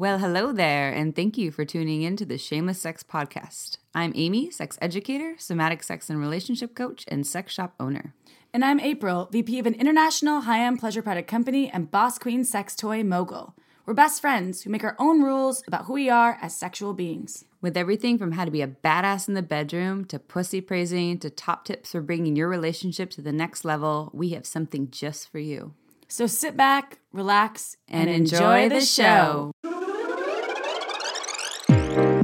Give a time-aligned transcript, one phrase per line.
[0.00, 3.76] Well, hello there, and thank you for tuning in to the Shameless Sex Podcast.
[3.94, 8.14] I'm Amy, sex educator, somatic sex and relationship coach, and sex shop owner.
[8.54, 12.46] And I'm April, VP of an international high end pleasure product company and boss queen
[12.46, 13.54] sex toy mogul.
[13.84, 17.44] We're best friends who make our own rules about who we are as sexual beings.
[17.60, 21.28] With everything from how to be a badass in the bedroom to pussy praising to
[21.28, 25.40] top tips for bringing your relationship to the next level, we have something just for
[25.40, 25.74] you.
[26.10, 29.52] So sit back, relax, And enjoy the show.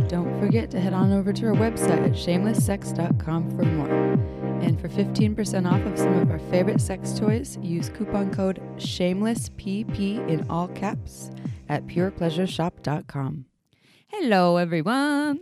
[0.08, 3.88] Don't forget to head on over to our website at shamelesssex.com for more.
[4.62, 10.28] And for 15% off of some of our favorite sex toys, use coupon code SHAMELESSPP
[10.28, 11.30] in all caps
[11.68, 13.46] at purepleasureshop.com.
[14.06, 15.40] Hello, everyone.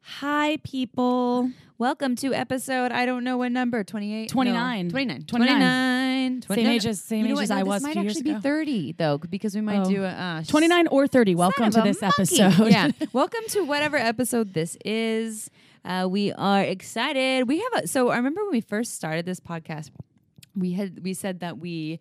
[0.00, 1.50] Hi, people.
[1.78, 4.30] Welcome to episode, I don't know what number, 28?
[4.30, 4.88] 29.
[4.88, 5.22] 29.
[5.24, 5.26] 29.
[5.26, 5.95] 29.
[6.42, 7.42] Same age as- same You know age what?
[7.44, 8.40] as No, I was might actually ago.
[8.40, 9.90] 30, though, because we might Oh.
[9.90, 11.34] do a uh, 29 or 30.
[11.34, 12.40] Welcome to this monkey.
[12.40, 12.70] episode.
[12.70, 12.90] yeah.
[13.12, 15.50] Welcome to whatever episode this is.
[15.84, 17.46] Uh, we are excited.
[17.48, 19.90] We have a so I remember when we first started this podcast,
[20.54, 22.00] we had we said that we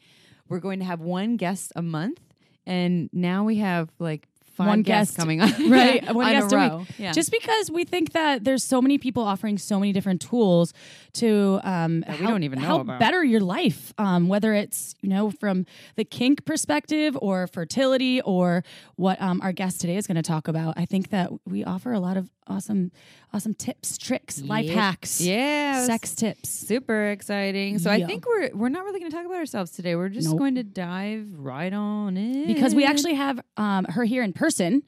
[0.50, 2.20] were going to have one guest a month,
[2.66, 6.58] and now we have like five One guest, coming on right one on guest a
[6.58, 6.78] row.
[6.80, 7.12] week Yeah.
[7.12, 10.74] just because we think that there's so many people offering so many different tools
[11.14, 13.00] to um That we help, don't even know help about.
[13.00, 18.64] better your life um whether it's you know from the kink perspective or fertility or
[18.96, 21.92] what um our guest today is going to talk about i think that we offer
[21.94, 22.92] a lot of awesome
[23.36, 24.76] awesome tips tricks life Yep.
[24.76, 27.80] hacks yeah, sex tips super exciting.
[27.80, 29.96] So I think we're we're not really going to talk about ourselves today.
[29.98, 30.38] We're just Nope.
[30.40, 34.84] going to dive right on in because we actually have um, her here in person.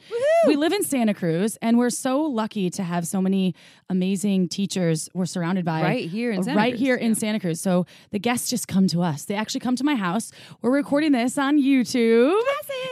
[0.48, 3.54] We live in Santa Cruz, and we're so lucky to have so many
[3.90, 7.16] amazing teachers we're surrounded by Right here in Santa right Cruz, here in yeah.
[7.16, 7.60] Santa Cruz.
[7.60, 9.26] So the guests just come to us.
[9.26, 10.32] They actually come to my house.
[10.62, 12.40] We're recording this on YouTube,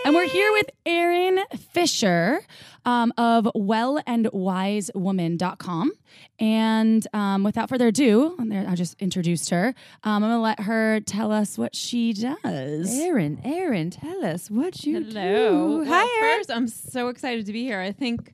[0.05, 1.39] and we're here with Erin
[1.73, 2.41] Fisher
[2.85, 5.91] um, of wellandwisewoman.com.
[6.39, 9.73] And um, without further ado, there, I just introduced her.
[10.03, 12.99] Um, I'm going to let her tell us what she does.
[12.99, 15.13] Erin, Erin, tell us what you Hello.
[15.13, 15.77] do.
[15.79, 16.37] Well, Hi, Erin.
[16.39, 17.79] First, I'm so excited to be here.
[17.79, 18.33] I think,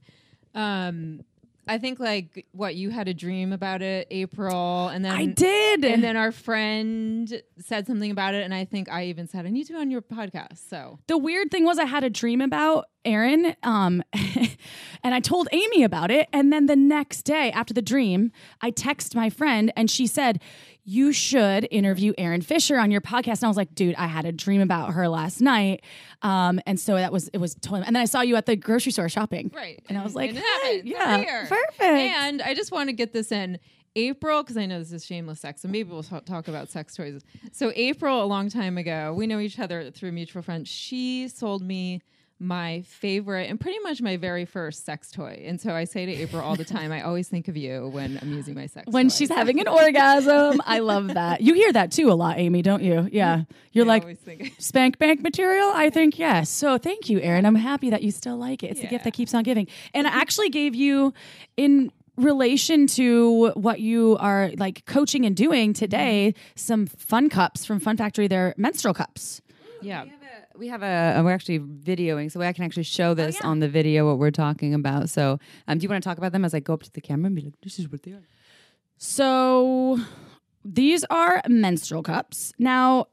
[0.56, 1.24] um,
[1.68, 5.86] I think like what you had a dream about it, April, and then I did.
[5.86, 9.50] and then our friend said something about it, and I think I even said I
[9.50, 10.68] need to be on your podcast.
[10.70, 14.04] So the weird thing was I had a dream about Erin, um,
[15.04, 16.28] and I told Amy about it.
[16.34, 20.42] And then the next day after the dream, I text my friend, and she said,
[20.84, 24.26] "You should interview Erin Fisher on your podcast." And I was like, "Dude, I had
[24.26, 25.84] a dream about her last night,"
[26.22, 27.84] um, and so that was it was totally.
[27.86, 30.32] And then I saw you at the grocery store shopping, right, And I was like,
[30.32, 33.60] "Hey, yeah, perfect." And I just want to get this in.
[33.98, 36.96] April, because I know this is shameless sex, and maybe we'll ta- talk about sex
[36.96, 37.22] toys.
[37.52, 40.70] So, April, a long time ago, we know each other through mutual friends.
[40.70, 42.02] She sold me
[42.42, 45.44] my favorite and pretty much my very first sex toy.
[45.46, 48.18] And so I say to April all the time, I always think of you when
[48.20, 49.16] I'm using my sex when toys.
[49.16, 51.42] she's having an orgasm, I love that.
[51.42, 53.08] You hear that too a lot, Amy, don't you?
[53.12, 54.18] Yeah, you're I like,
[54.58, 55.70] spank bank material?
[55.70, 56.50] I think yes.
[56.50, 57.46] So thank you, Erin.
[57.46, 58.72] I'm happy that you still like it.
[58.72, 59.68] It's the gift that keeps on giving.
[59.94, 61.14] And I actually gave you
[61.58, 66.52] in relation to what you are like coaching and doing today mm-hmm.
[66.56, 68.28] some fun cups from Fun Factory.
[68.28, 69.42] They're menstrual cups.
[69.82, 70.06] Yeah.
[70.58, 74.08] We have a, we're actually videoing, so I can actually show this on the video
[74.08, 75.10] what we're talking about.
[75.10, 77.02] So, um, do you want to talk about them as I go up to the
[77.02, 78.28] camera and be like, "This is what they are"?
[78.98, 80.00] So
[80.64, 82.54] these are menstrual cups.
[82.60, 83.08] Now,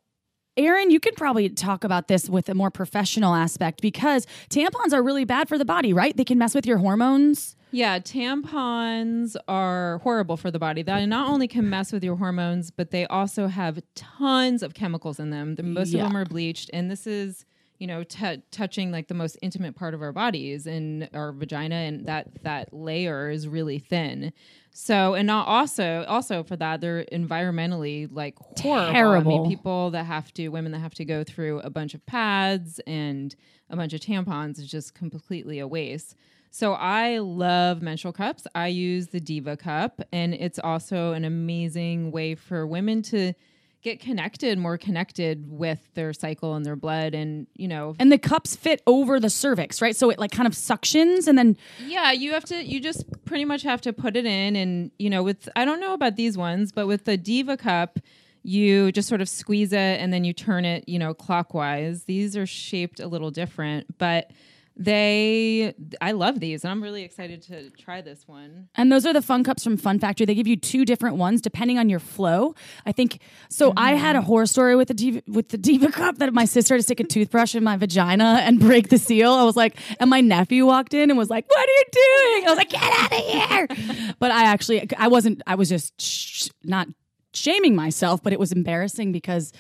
[0.57, 5.03] Erin, you could probably talk about this with a more professional aspect because tampons are
[5.03, 6.17] really bad for the body, right?
[6.17, 7.57] They can mess with your hormones.
[7.71, 10.83] Yeah, tampons are horrible for the body.
[10.83, 15.19] They not only can mess with your hormones, but they also have tons of chemicals
[15.21, 15.57] in them.
[15.57, 16.03] The, most Yeah.
[16.03, 17.45] of them are bleached, and this is,
[17.79, 21.75] you know, t- touching like the most intimate part of our bodies and our vagina,
[21.77, 24.33] and that that layer is really thin.
[24.73, 28.89] So, and not also also for that, they're environmentally like horrible.
[28.89, 29.43] I Terrible.
[29.43, 32.81] mean, people that have to, women that have to go through a bunch of pads
[32.87, 33.35] and
[33.71, 36.17] a bunch of tampons is just completely a waste.
[36.51, 38.47] So I love menstrual cups.
[38.55, 43.35] I use the Diva cup, and it's also an amazing way for women to
[43.81, 48.19] get connected, more connected with their cycle and their blood, and you know, And the
[48.19, 49.95] cups fit over the cervix, right?
[49.95, 51.57] So it like kind of suctions and then
[51.87, 52.57] yeah, you have to.
[52.57, 55.81] You just pretty much have to put it in, and you know, with I don't
[55.81, 57.99] know about these ones, but with the Diva cup.
[58.45, 62.05] You just sort of squeeze it and then you turn it, you know, clockwise.
[62.05, 64.31] These are shaped a little different, but
[64.79, 68.69] they I love these and I'm really excited to try this one.
[68.77, 70.25] And those are the fun cups from Fun Factory.
[70.25, 72.55] They give you two different ones depending on your flow.
[72.87, 73.21] I think
[73.51, 73.73] so.
[73.77, 74.27] I had a mm-hmm.
[74.29, 77.01] horror story with the diva, with the diva cup that my sister had to stick
[77.01, 79.33] a toothbrush in my vagina and break the seal.
[79.33, 82.47] I was like, and my nephew walked in and was like, "What are you doing?"
[82.47, 85.43] I was like, "Get out of here!" but I actually, I wasn't.
[85.47, 86.87] I was just sh- not
[87.35, 89.53] shaming myself, but it was embarrassing because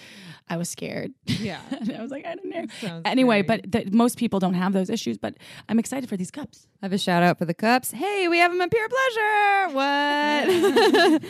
[0.50, 1.12] I was scared.
[1.27, 1.61] Yeah.
[1.81, 2.67] And I was like, I don't know.
[2.81, 3.61] Sounds Anyway, scary.
[3.62, 5.17] but the, most people don't have those issues.
[5.19, 5.35] But
[5.69, 6.67] I'm excited for these cups.
[6.83, 7.91] I have a shout out for the cups.
[7.93, 9.75] Hey, we have them at Pure Pleasure.
[9.75, 11.23] What?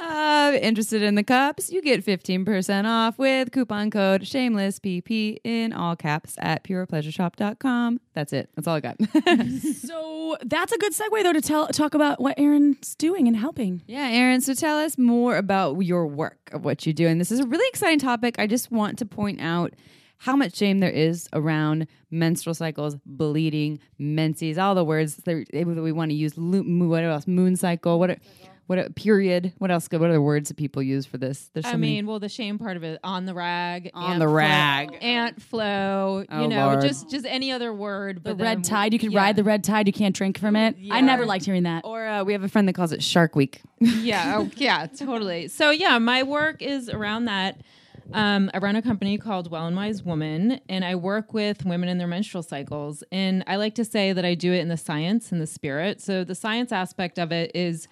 [0.00, 1.70] uh, interested in the cups?
[1.70, 8.00] You get 15% off with coupon code shamelesspp in all caps at purepleasureshop.com.
[8.20, 8.50] That's it.
[8.54, 8.96] That's all I got.
[9.80, 13.82] So that's a good segue, though, to tell talk about what Erin's doing and helping.
[13.86, 17.06] yeah, Erin, so tell us more about your work of what you do.
[17.06, 18.36] And this is a really exciting topic.
[18.38, 19.72] I just want to point out
[20.18, 25.92] how much shame there is around menstrual cycles, bleeding, menses, all the words that we
[25.92, 26.34] want to use.
[26.36, 27.26] Lo- What else?
[27.26, 27.98] Moon cycle.
[27.98, 28.10] What?
[28.10, 28.16] A,
[28.70, 28.78] what?
[28.78, 29.52] A, period.
[29.58, 29.88] What else?
[29.90, 31.50] What other words that people use for this?
[31.52, 34.12] There's so I many- mean, well, the shame part of it on the rag, On
[34.12, 34.98] aunt the flow- rag.
[35.02, 36.24] aunt flow.
[36.30, 36.82] Oh, you know, Lord.
[36.82, 38.18] just just any other word.
[38.22, 38.92] The but red then- tide.
[38.92, 39.18] You can yeah.
[39.18, 39.88] ride the red tide.
[39.88, 40.76] You can't drink from it.
[40.90, 41.84] I never liked hearing that.
[41.84, 43.60] or uh, we have a friend that calls it Shark Week.
[43.80, 45.48] yeah, oh, yeah, totally.
[45.48, 47.60] So yeah, my work is around that.
[48.12, 51.88] Um, I run a company called Well and Wise Woman, and I work with women
[51.88, 53.04] in their menstrual cycles.
[53.12, 56.00] And I like to say that I do it in the science and the spirit.
[56.00, 57.86] So the science aspect of it is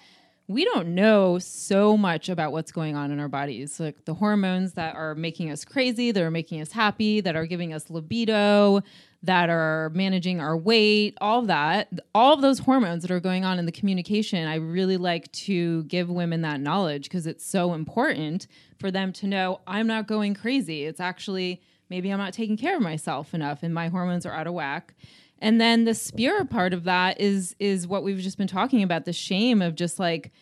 [0.49, 4.73] we don't know so much about what's going on in our bodies, like the hormones
[4.73, 8.81] that are making us crazy, that are making us happy, that are giving us libido,
[9.23, 13.45] that are managing our weight, all of that, all of those hormones that are going
[13.45, 14.49] on in the communication.
[14.49, 18.47] I really like to give women that knowledge because it's so important
[18.79, 20.85] for them to know I'm not going crazy.
[20.85, 21.61] It's actually
[21.91, 24.95] maybe I'm not taking care of myself enough and my hormones are out of whack.
[25.41, 29.05] And then the spirit part of that is is what we've just been talking about
[29.05, 30.33] the shame of just like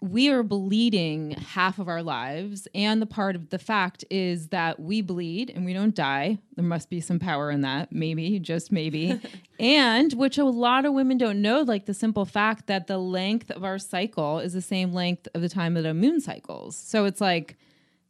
[0.00, 2.68] we are bleeding half of our lives.
[2.74, 6.38] And the part of the fact is that we bleed and we don't die.
[6.54, 7.92] There must be some power in that.
[7.92, 9.20] Maybe just maybe.
[9.58, 13.50] And which a lot of women don't know like the simple fact that the length
[13.50, 16.76] of our cycle is the same length of the time that a moon cycles.
[16.76, 17.56] So it's like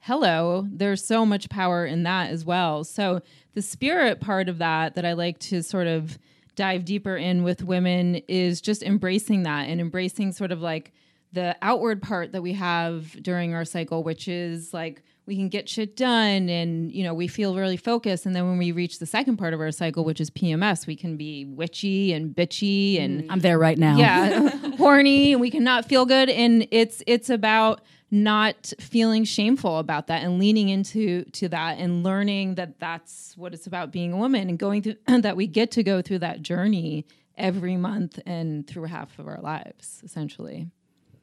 [0.06, 2.84] hello there's so much power in that as well.
[2.84, 3.22] So
[3.54, 6.16] the spirit part of that that i like to sort of
[6.54, 10.92] dive deeper in with women is just embracing that and embracing sort of like
[11.32, 15.68] the outward part that we have during our cycle which is like we can get
[15.68, 18.26] shit done and you know we feel really focused.
[18.26, 20.96] And then when we reach the second part of our cycle which is pms we
[20.96, 23.26] can be witchy and bitchy and mm.
[23.30, 23.96] I'm there right now.
[23.96, 26.30] yeah horny and we cannot feel good.
[26.30, 32.04] And it's it's about not feeling shameful about that and leaning into to that and
[32.04, 35.72] learning that that's what it's about being a woman and going through that we get
[35.72, 37.04] to go through that journey
[37.36, 40.70] every month and through half of our lives essentially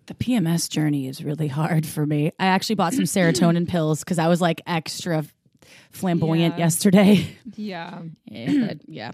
[0.06, 2.32] The PMS journey is really hard for me.
[2.40, 5.24] I actually bought some serotonin pills because I was like extra
[5.92, 6.66] flamboyant Yeah.
[6.66, 7.28] yesterday.
[7.56, 9.12] yeah yeah, yeah.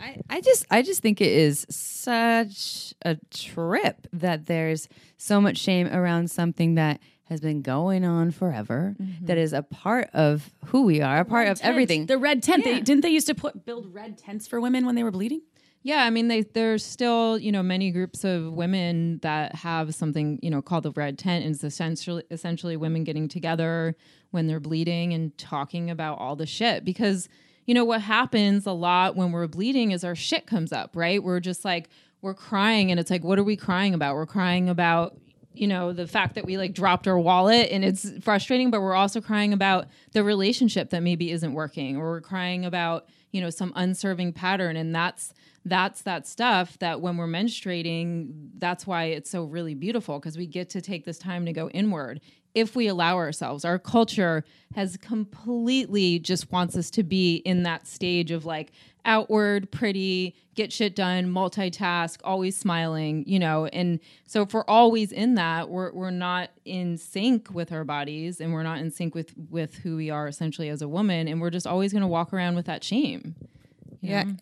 [0.00, 5.58] I, I just I just think it is such a trip that there's so much
[5.58, 9.26] shame around something that has been going on forever mm-hmm.
[9.26, 12.06] that is a part of who we are, a part of everything.
[12.06, 12.64] The red tent.
[12.64, 15.42] They, didn't they used to put build red tents for women when they were bleeding?
[15.82, 20.38] Yeah, I mean, they, there's still you know many groups of women that have something
[20.42, 23.96] you know called the red tent, and it's essentially essentially women getting together
[24.30, 27.28] when they're bleeding and talking about all the shit because
[27.66, 31.22] you know what happens a lot when we're bleeding is our shit comes up, right?
[31.22, 31.88] We're just like
[32.20, 34.14] we're crying, and it's like, what are we crying about?
[34.14, 35.16] We're crying about
[35.58, 38.94] you know the fact that we like dropped our wallet and it's frustrating but we're
[38.94, 43.50] also crying about the relationship that maybe isn't working or we're crying about you know
[43.50, 44.76] some unserving pattern.
[44.76, 45.34] And that's
[45.64, 50.46] that's that stuff that when we're menstruating that's why it's so really beautiful because we
[50.46, 52.20] get to take this time to go inward
[52.54, 57.86] if we allow ourselves our culture has completely just wants us to be in that
[57.86, 58.72] stage of like
[59.04, 65.12] outward pretty get shit done multitask always smiling you know and so if we're always
[65.12, 69.14] in that we're, we're not in sync with our bodies and we're not in sync
[69.14, 72.08] with with who we are essentially as a woman and we're just always going to
[72.08, 73.34] walk around with that shame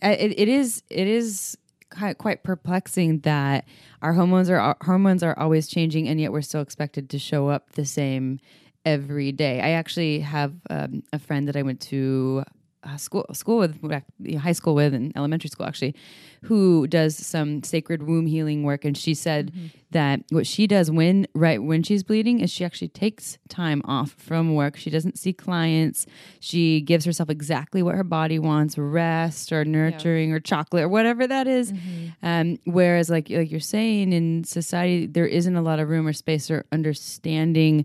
[0.02, 0.82] Yeah, it, it is.
[0.90, 1.56] It is
[2.18, 3.64] quite, perplexing that
[4.02, 7.48] our hormones are our hormones are always changing, and yet we're still expected to show
[7.48, 8.40] up the same
[8.84, 9.60] every day.
[9.60, 12.44] I actually have um, a friend that I went to
[12.86, 14.04] uh, school school with
[14.38, 15.94] high school with and elementary school actually,
[16.42, 19.66] who does some sacred womb healing work, and she said mm-hmm.
[19.90, 24.12] that what she does when right when she's bleeding is she actually takes time off
[24.12, 24.76] from work.
[24.76, 26.06] She doesn't see clients.
[26.40, 30.36] She gives herself exactly what her body wants: rest or nurturing yeah.
[30.36, 31.72] or chocolate or whatever that is.
[31.72, 32.26] Mm-hmm.
[32.26, 36.12] Um, whereas, like like you're saying, in society there isn't a lot of room or
[36.12, 37.84] space or understanding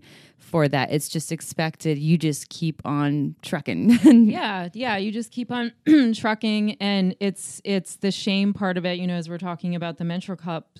[0.52, 0.92] for that.
[0.92, 1.98] It's just expected.
[1.98, 3.90] You just keep on trucking.
[4.30, 4.98] yeah, yeah.
[4.98, 5.72] You just keep on
[6.14, 8.98] trucking, and it's it's the shame part of it.
[8.98, 10.78] You know, as we're talking about the menstrual cup.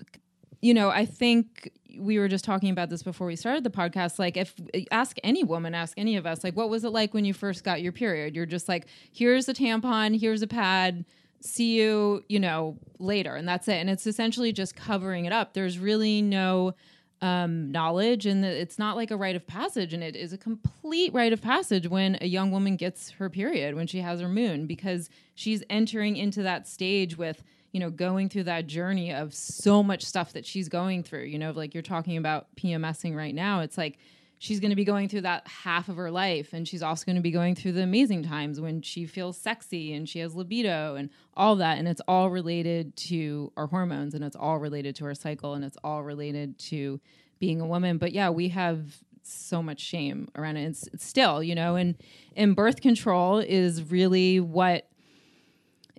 [0.61, 4.21] You know, I think we were just talking about this before we started the podcast.
[4.21, 4.55] Like, if
[4.93, 7.65] ask any woman, ask any of us, like, what was it like when you first
[7.65, 8.37] got your period?
[8.37, 11.05] You're just like, here's a tampon, here's a pad
[11.45, 13.35] see you, you know, later.
[13.35, 13.75] And that's it.
[13.75, 15.55] And it's essentially just covering it up.
[15.55, 16.75] There's really no
[17.23, 21.15] um, knowledge and it's not like a rite of passage and it is a complete
[21.15, 24.67] rite of passage when a young woman gets her period when she has her moon
[24.67, 29.85] because she's entering into that stage with you know going through that journey of so
[29.85, 33.61] much stuff that she's going through you know like you're talking about pmsing right now
[33.61, 33.99] it's like
[34.43, 37.15] she's going to be going through that half of her life and she's also going
[37.15, 40.97] to be going through the amazing times when she feels sexy and she has libido
[40.97, 45.05] and all that and it's all related to our hormones and it's all related to
[45.05, 47.01] our cycle and it's all related to
[47.39, 47.99] being a woman.
[47.99, 50.65] But yeah we have so much shame around it.
[50.65, 51.95] It's, it's still you know and
[52.37, 54.89] and birth control is really what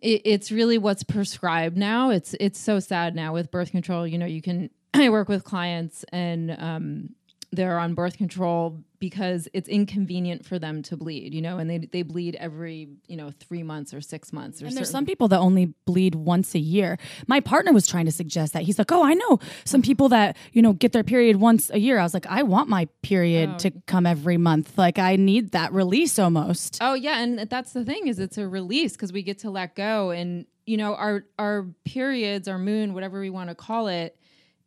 [0.01, 2.09] it, it's really what's prescribed now.
[2.09, 4.05] It's it's so sad now with birth control.
[4.05, 7.15] You know you can i work with clients and um
[7.55, 11.77] they're on birth control because it's inconvenient for them to bleed, you know, and they
[11.77, 15.27] they bleed every, you know, 3 months or 6 months or And there's some people
[15.27, 16.97] that only bleed once a year.
[17.27, 18.63] My partner was trying to suggest that.
[18.63, 19.83] He's like, "Oh, I know some oh.
[19.83, 22.69] people that, you know, get their period once a year." I was like, "I want
[22.69, 23.57] my period oh.
[23.59, 24.77] to come every month.
[24.77, 28.47] Like I need that release almost." Oh, yeah, and that's the thing is it's a
[28.47, 32.93] release because we get to let go and you know, our our periods, our moon,
[32.93, 34.17] whatever we want to call it,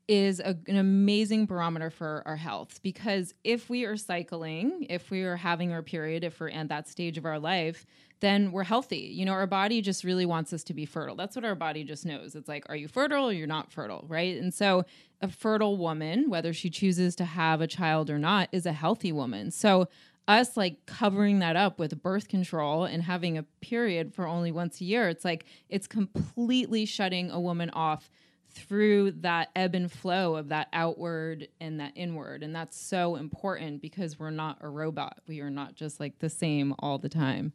[0.08, 5.22] is a, an amazing barometer for our health because if we are cycling, if we
[5.22, 7.84] are having our period, if we're at that stage of our life,
[8.20, 9.10] then we're healthy.
[9.12, 11.16] You know, our body just really wants us to be fertile.
[11.16, 12.34] That's what our body just knows.
[12.34, 14.40] It's like, are you fertile or you're not fertile, right?
[14.40, 14.84] And so
[15.20, 19.12] a fertile woman, whether she chooses to have a child or not, is a healthy
[19.12, 19.50] woman.
[19.50, 19.88] So
[20.28, 24.80] us like covering that up with birth control and having a period for only once
[24.80, 28.10] a year, it's like it's completely shutting a woman off
[28.56, 32.42] through that ebb and flow of that outward and that inward.
[32.42, 35.18] And that's so important because we're not a robot.
[35.28, 37.52] We are not just like the same all the time.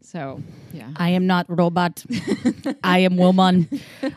[0.00, 0.90] So, yeah.
[0.96, 2.04] I am not robot.
[2.84, 3.68] I am woman.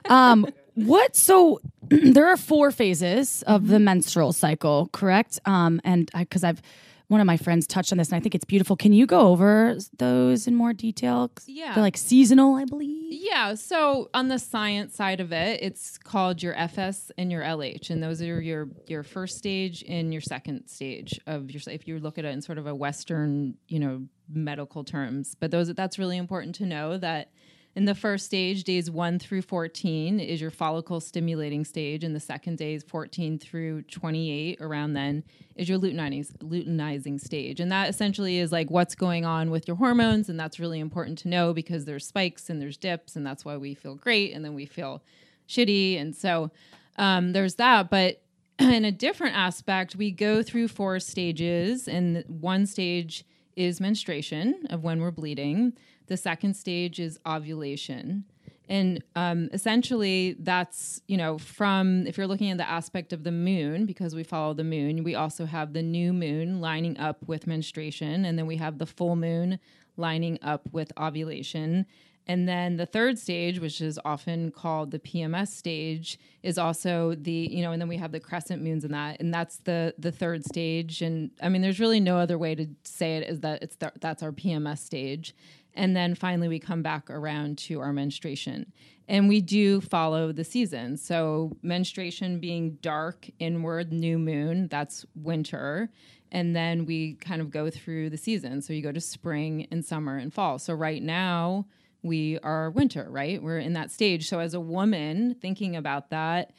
[0.10, 1.16] Um, what?
[1.16, 5.40] So there are four phases of the menstrual cycle, correct?
[5.46, 6.62] Um, and because I've
[7.08, 8.76] one of my friends touched on this, and I think it's beautiful.
[8.76, 11.32] Can you go over those in more detail?
[11.46, 13.14] Yeah, they're like seasonal, I believe.
[13.14, 13.56] Yeah.
[13.56, 18.04] So on the science side of it, it's called your FSH and your LH, and
[18.04, 21.62] those are your your first stage and your second stage of your.
[21.68, 25.52] If you look at it in sort of a Western, you know, medical terms, but
[25.52, 27.32] those that's really important to know that
[27.78, 32.20] in the first stage, days 1 through 14 is your follicle stimulating stage, and the
[32.20, 35.24] second days 14 through 28 around then
[35.56, 37.60] is your luteinizing, stage.
[37.60, 41.20] And that essentially is like what's going on with your hormones, and that's really important
[41.20, 44.44] to know because there's spikes and there's dips, and that's why we feel great and
[44.44, 45.04] then we feel
[45.48, 46.02] shitty.
[46.02, 46.50] And so
[46.98, 47.92] um, there's that.
[47.92, 48.24] But
[48.60, 53.24] in a different aspect, we go through four stages, and one stage
[53.56, 55.74] is menstruation of when we're bleeding.
[56.08, 58.26] The second stage is ovulation.
[58.70, 63.32] And um, essentially, that's, you know, from if you're looking at the aspect of the
[63.32, 67.48] moon, because we follow the moon, we also have the new moon lining up with
[67.48, 68.26] menstruation.
[68.26, 69.60] And then we have the full moon
[69.96, 71.86] lining up with ovulation.
[72.30, 77.32] And then the third stage, which is often called the PMS stage, is also the,
[77.32, 79.22] you know, and then we have the crescent moons in that.
[79.22, 81.02] And that's the the third stage.
[81.02, 84.22] And I mean, there's really no other way to say it is that it's that's
[84.22, 85.34] our PMS stage.
[85.78, 88.74] And then finally, we come back around to our menstruation.
[89.08, 91.02] And we do follow the seasons.
[91.04, 95.90] So, menstruation being dark, inward, new moon, that's winter.
[96.32, 98.66] And then we kind of go through the seasons.
[98.66, 100.58] So, you go to spring and summer and fall.
[100.58, 101.68] So, right now,
[102.02, 103.42] we are winter, right?
[103.42, 104.28] We're in that stage.
[104.28, 106.54] So, as a woman thinking about that,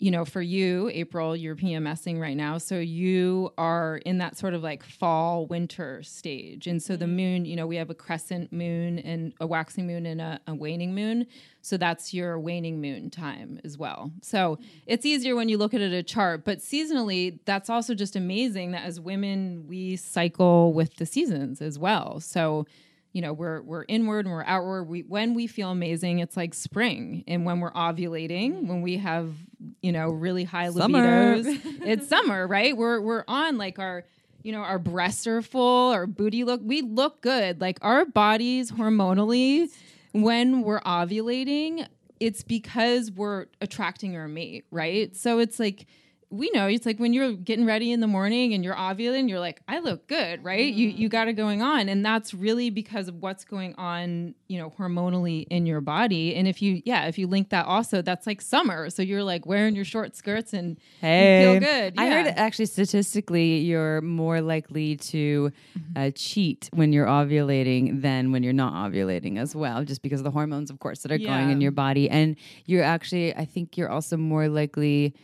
[0.00, 2.56] you know, for you, April, you're PMSing right now.
[2.56, 6.66] So you are in that sort of like fall winter stage.
[6.66, 7.16] And so the mm-hmm.
[7.16, 10.54] moon, you know, we have a crescent moon and a waxing moon and a, a,
[10.54, 11.26] waning moon.
[11.60, 14.10] So that's your waning moon time as well.
[14.22, 18.16] So it's easier when you look at it a chart, but seasonally, that's also just
[18.16, 22.20] amazing that as women, we cycle with the seasons as well.
[22.20, 22.66] So
[23.12, 24.84] you know we're we're inward and we're outward.
[24.84, 27.24] We when we feel amazing it's like spring.
[27.26, 29.34] And when we're ovulating when we have
[29.82, 32.76] you know really high libidos it's summer right?
[32.76, 34.04] We're we're on like our
[34.42, 37.60] you know our breasts are full our booty look we look good.
[37.60, 39.70] Like our bodies hormonally
[40.12, 41.86] when we're ovulating
[42.20, 45.16] it's because we're attracting our mate right?
[45.16, 45.86] So it's like
[46.32, 49.40] we know it's like when you're getting ready in the morning and you're ovulating, you're
[49.40, 50.72] like, I look good, right?
[50.72, 54.58] You you got it going on, and that's really because of what's going on, you
[54.58, 56.36] know, hormonally in your body.
[56.36, 59.44] And if you, yeah, if you link that also, that's like summer, so you're like
[59.44, 61.94] wearing your short skirts and Hey, you feel good.
[61.98, 65.50] I heard actually statistically you're more likely to
[65.96, 70.24] uh, cheat when you're ovulating than when you're not ovulating as well, just because of
[70.24, 72.08] the hormones, of course, that are going in your body.
[72.08, 75.14] And you're actually, I think you're also more likely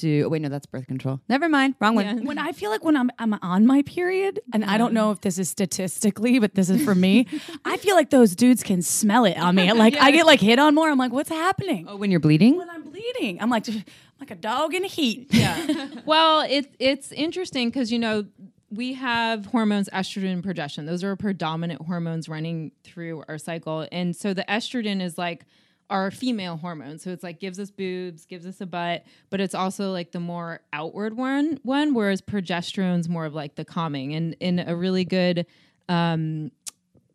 [0.00, 0.22] to.
[0.22, 1.20] Oh, wait, no, that's birth control.
[1.28, 2.04] Never mind, wrong one.
[2.04, 2.24] Yeah.
[2.24, 5.06] when I feel like when I'm I'm on my period, and I don't uh-huh.
[5.06, 7.26] know if this is statistically, but this is for me.
[7.64, 9.68] I feel like those dudes can smell it on me.
[9.78, 10.90] Like I get like hit on more.
[10.90, 11.86] I'm like, what's happening?
[11.88, 12.56] Oh, when you're bleeding.
[12.56, 13.66] When I'm bleeding, I'm like
[14.20, 15.28] like a dog in heat.
[15.30, 15.88] yeah.
[16.04, 18.26] well, it it's interesting because you know
[18.70, 20.86] we have hormones estrogen and progesterone.
[20.86, 25.44] Those are predominant hormones running through our cycle, and so the estrogen is like
[25.90, 26.98] our female hormone.
[26.98, 30.20] So it's like gives us boobs, gives us a butt, but it's also like the
[30.20, 34.14] more outward one one, whereas progesterone's more of like the calming.
[34.14, 35.46] And in a really good
[35.88, 36.50] um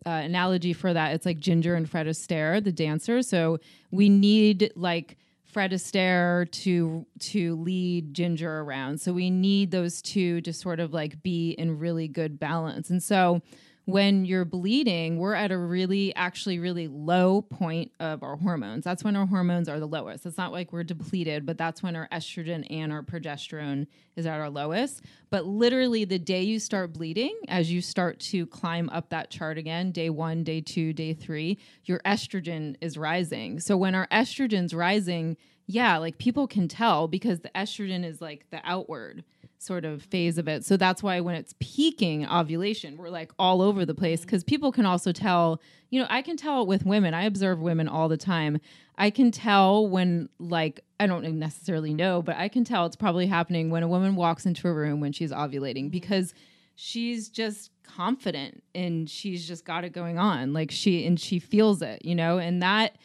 [0.06, 3.22] uh, analogy for that, it's like Ginger and Fred Astaire, the dancer.
[3.22, 9.00] So we need like Fred Astaire to to lead Ginger around.
[9.00, 12.90] So we need those two to sort of like be in really good balance.
[12.90, 13.42] And so
[13.86, 18.86] when you're bleeding, we're at a really actually really low point of our hormones.
[18.86, 20.26] That's when our hormones are the lowest.
[20.26, 24.40] It's not like we're depleted, but that's when our estrogen and our progesterone is at
[24.40, 25.02] our lowest.
[25.30, 29.58] But literally the day you start bleeding, as you start to climb up that chart
[29.58, 33.60] again, day 1, day 2, day 3, your estrogen is rising.
[33.60, 35.36] So when our estrogen's rising,
[35.66, 39.24] yeah, like people can tell because the estrogen is like the outward
[39.64, 40.66] sort of phase of it.
[40.66, 44.28] So that's why when it's peaking ovulation, we're like all over the place mm-hmm.
[44.28, 47.14] because people can also tell, you know, I can tell with women.
[47.14, 48.60] I observe women all the time.
[48.98, 53.28] I can tell when like I don't necessarily know, but I can tell it's probably
[53.28, 55.90] happening when a woman walks into a room when she's ovulating mm-hmm.
[55.90, 56.34] because
[56.76, 60.54] she's just confident and she's just got it going on.
[60.54, 62.98] Like she and she feels it, you know, and that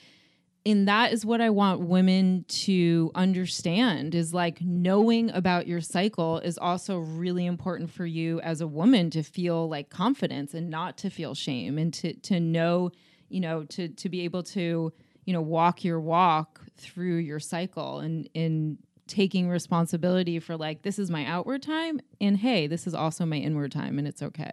[0.67, 6.39] and that is what I want women to understand is like knowing about your cycle
[6.39, 10.99] is also really important for you as a woman to feel like confidence and not
[10.99, 12.91] to feel shame and to to know,
[13.29, 14.93] you know, to to be able to,
[15.25, 20.99] you know, walk your walk through your cycle and in taking responsibility for like this
[20.99, 24.53] is my outward time and hey, this is also my inward time and it's okay.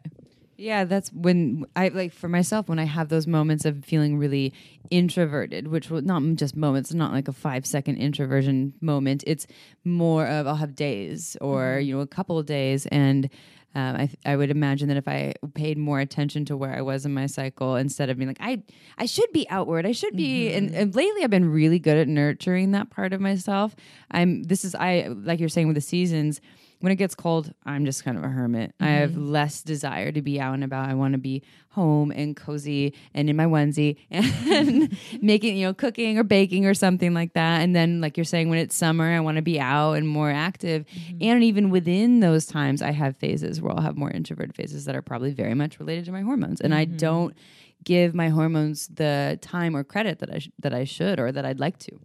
[0.57, 4.53] Yeah, that's when I like for myself when I have those moments of feeling really
[4.89, 9.23] introverted, which will not just moments, not like a five second introversion moment.
[9.27, 9.47] It's
[9.83, 13.29] more of I'll have days or you know a couple of days, and
[13.75, 17.05] um, I I would imagine that if I paid more attention to where I was
[17.05, 18.63] in my cycle instead of being like I
[18.97, 22.07] I should be outward, I should be, and, and lately I've been really good at
[22.07, 23.75] nurturing that part of myself.
[24.11, 26.39] I'm this is I like you're saying with the seasons
[26.79, 28.73] when it gets cold, I'm just kind of a hermit.
[28.79, 29.31] I have mm-hmm.
[29.31, 30.89] less desire to be out and about.
[30.89, 35.73] I want to be home and cozy and in my onesie and making, you know,
[35.73, 37.61] cooking or baking or something like that.
[37.61, 40.29] And then, like you're saying, when it's summer, I want to be out and more
[40.29, 40.85] active.
[40.87, 41.17] Mm-hmm.
[41.21, 44.95] And even within those times, I have phases where I'll have more introverted phases that
[44.95, 46.61] are probably very much related to my hormones.
[46.61, 46.97] And I mm-hmm.
[46.97, 47.37] don't
[47.83, 51.45] give my hormones the time or credit that I sh- that I should or that
[51.45, 51.99] I'd like to.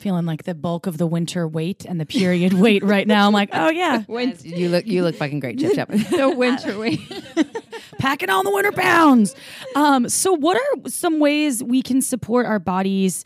[0.00, 3.26] Feeling like the bulk of the winter weight and the period weight right now.
[3.26, 5.88] I'm like, oh yeah, Yes, you look you look fucking great, Chip Chip.
[6.10, 7.00] The winter weight.
[7.98, 9.34] packing on the winter pounds.
[9.76, 13.24] Um, so, what are some ways we can support our bodies,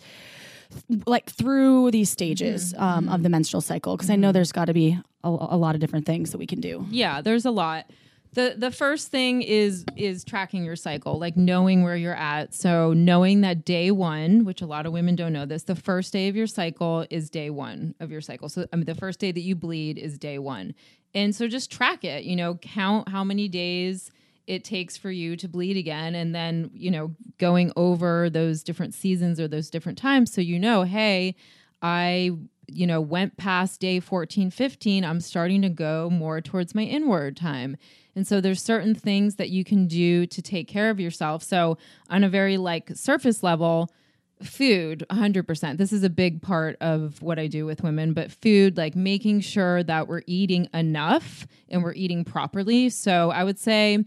[1.06, 3.96] like through these stages um, of the menstrual cycle?
[3.96, 6.46] Because I know there's got to be a, a lot of different things that we
[6.46, 6.84] can do.
[6.90, 7.88] Yeah, there's a lot.
[8.34, 12.52] The the first thing is is tracking your cycle, like knowing where you're at.
[12.52, 16.12] So knowing that day 1, which a lot of women don't know this, the first
[16.12, 18.48] day of your cycle is day 1 of your cycle.
[18.48, 20.74] So I mean the first day that you bleed is day 1.
[21.14, 24.10] And so just track it, you know, count how many days
[24.48, 28.94] it takes for you to bleed again and then, you know, going over those different
[28.94, 31.36] seasons or those different times so you know, hey,
[31.80, 32.32] I
[32.68, 37.36] you know went past day 14 15 i'm starting to go more towards my inward
[37.36, 37.76] time.
[38.16, 41.42] And so there's certain things that you can do to take care of yourself.
[41.42, 43.90] So on a very like surface level
[44.42, 48.76] food 100% this is a big part of what i do with women but food
[48.76, 52.90] like making sure that we're eating enough and we're eating properly.
[52.90, 54.04] So i would say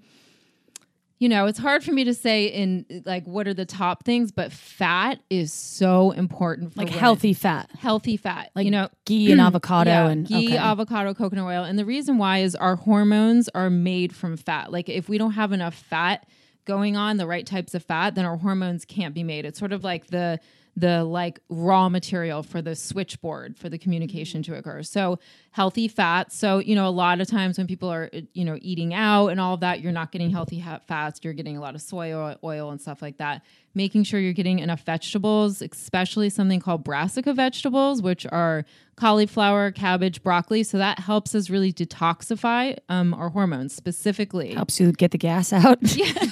[1.19, 4.31] you know, it's hard for me to say in like what are the top things,
[4.31, 6.99] but fat is so important for Like women.
[6.99, 8.51] healthy fat, healthy fat.
[8.55, 10.57] like you know, ghee and avocado yeah, and ghee, okay.
[10.57, 11.63] avocado, coconut oil.
[11.63, 14.71] And the reason why is our hormones are made from fat.
[14.71, 16.27] Like if we don't have enough fat
[16.65, 19.45] going on, the right types of fat, then our hormones can't be made.
[19.45, 20.39] It's sort of like the
[20.75, 24.83] the like raw material for the switchboard for the communication to occur.
[24.83, 25.17] So
[25.57, 26.37] healthy fats.
[26.37, 29.41] So, you know, a lot of times when people are, you know, eating out and
[29.41, 31.19] all of that, you're not getting healthy ha- fats.
[31.23, 33.41] You're getting a lot of soy oil, oil and stuff like that.
[33.73, 38.65] Making sure you're getting enough vegetables, especially something called brassica vegetables, which are
[38.97, 40.61] cauliflower, cabbage, broccoli.
[40.61, 44.53] So that helps us really detoxify um, our hormones specifically.
[44.53, 45.79] helps you get the gas out.
[45.81, 46.13] Yeah.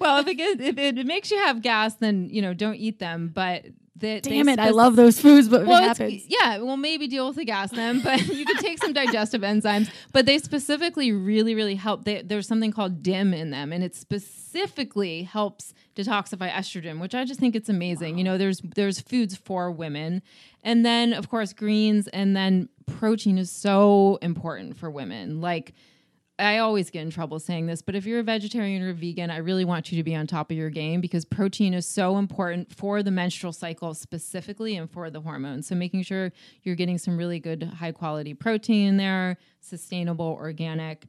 [0.00, 3.00] well, if it, gets, if it makes you have gas, then you know don't eat
[3.00, 3.32] them.
[3.34, 3.64] But
[3.98, 6.24] the, Damn it, I love those foods, but Well, happens.
[6.28, 9.90] yeah, well, maybe deal with the gas then, but you could take some digestive enzymes.
[10.12, 12.04] But they specifically really, really help.
[12.04, 17.24] They, there's something called DIM in them, and it specifically helps detoxify estrogen, which I
[17.24, 18.18] just think it's amazing.
[18.18, 20.22] You know, there's there's foods for women,
[20.62, 25.40] and then of course greens, and then protein is so important for women.
[25.40, 25.74] Like
[26.40, 29.28] I always get in trouble saying this, but if you're a vegetarian or a vegan,
[29.28, 32.16] I really want you to be on top of your game because protein is so
[32.16, 35.66] important for the menstrual cycle specifically and for the hormones.
[35.66, 36.30] So making sure
[36.62, 41.06] you're getting some really good high quality protein in there, sustainable, organic.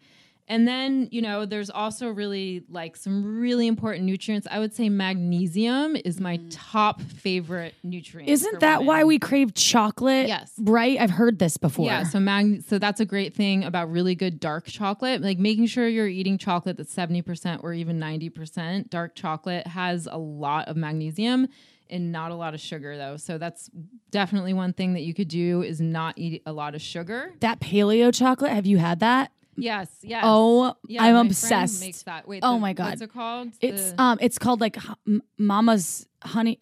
[0.49, 4.47] And then, you know, there's also really like some really important nutrients.
[4.49, 6.47] I would say magnesium is my mm.
[6.49, 8.27] top favorite nutrient.
[8.27, 8.88] Isn't that women.
[8.88, 10.27] why we crave chocolate?
[10.27, 10.51] Yes.
[10.57, 10.99] Right?
[10.99, 11.85] I've heard this before.
[11.85, 15.21] Yeah, so mag- so that's a great thing about really good dark chocolate.
[15.21, 18.89] Like making sure you're eating chocolate that's 70% or even 90%.
[18.89, 21.47] Dark chocolate has a lot of magnesium
[21.91, 23.17] and not a lot of sugar though.
[23.17, 23.69] So that's
[24.09, 27.33] definitely one thing that you could do is not eat a lot of sugar.
[27.41, 29.31] that paleo chocolate, have you had that?
[29.62, 30.24] Yes, yes.
[30.26, 31.82] Oh, Yeah, I'm obsessed.
[31.82, 32.28] Makes that.
[32.28, 32.89] Wait, Oh the- my God.
[32.89, 33.50] What's it called?
[33.62, 36.58] It's The- um it's called like M- Mama's honey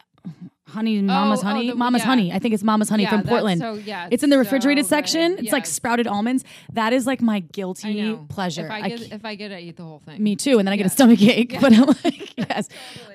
[0.68, 2.06] honey Mama's oh, honey the- Mama's yeah.
[2.06, 2.34] honey.
[2.34, 3.62] I think it's Mama's honey yeah, from Portland.
[3.62, 5.38] So yeah, it's in the refrigerated so section.
[5.40, 6.44] It's like sprouted almonds.
[6.74, 8.66] That is like my guilty pleasure.
[8.66, 10.22] If I I get, c- if I get it, I eat the whole thing.
[10.22, 11.54] me too, and then I get a stomach ache.
[11.54, 11.62] Yeah.
[11.62, 12.68] But I'm like, yes.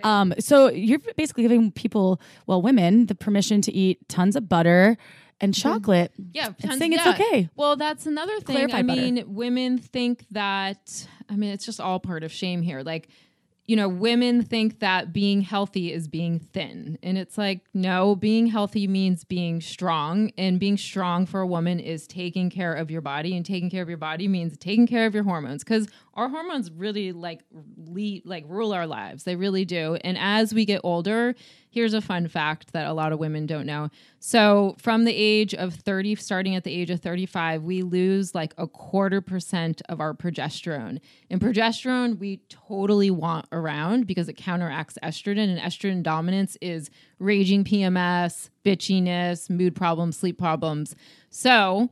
[0.03, 4.97] Um, so you're basically giving people, well, women, the permission to eat tons of butter
[5.43, 6.13] and chocolate.
[6.33, 7.13] Yeah, tons- saying it's yeah.
[7.13, 7.51] okay.
[7.57, 8.57] Well, that's another thing.
[8.57, 9.01] Clarify I butter.
[9.01, 11.07] mean, women think that.
[11.29, 12.83] I mean, it's just all part of shame here.
[12.83, 13.09] Like,
[13.65, 18.49] you know, women think that being healthy is being thin, and it's like, no, being
[18.49, 23.01] healthy means being strong, and being strong for a woman is taking care of your
[23.01, 26.29] body, and taking care of your body means taking care of your hormones, because our
[26.29, 27.41] hormones really like
[27.77, 29.25] lead, like rule our lives.
[29.25, 29.97] They really do.
[30.05, 31.35] And as we get older,
[31.71, 33.89] here's a fun fact that a lot of women don't know.
[34.21, 38.53] So, from the age of 30, starting at the age of 35, we lose like
[38.59, 41.01] a quarter percent of our progesterone.
[41.31, 47.65] And progesterone, we totally want around because it counteracts estrogen, and estrogen dominance is raging
[47.65, 50.95] PMS, bitchiness, mood problems, sleep problems.
[51.31, 51.91] So,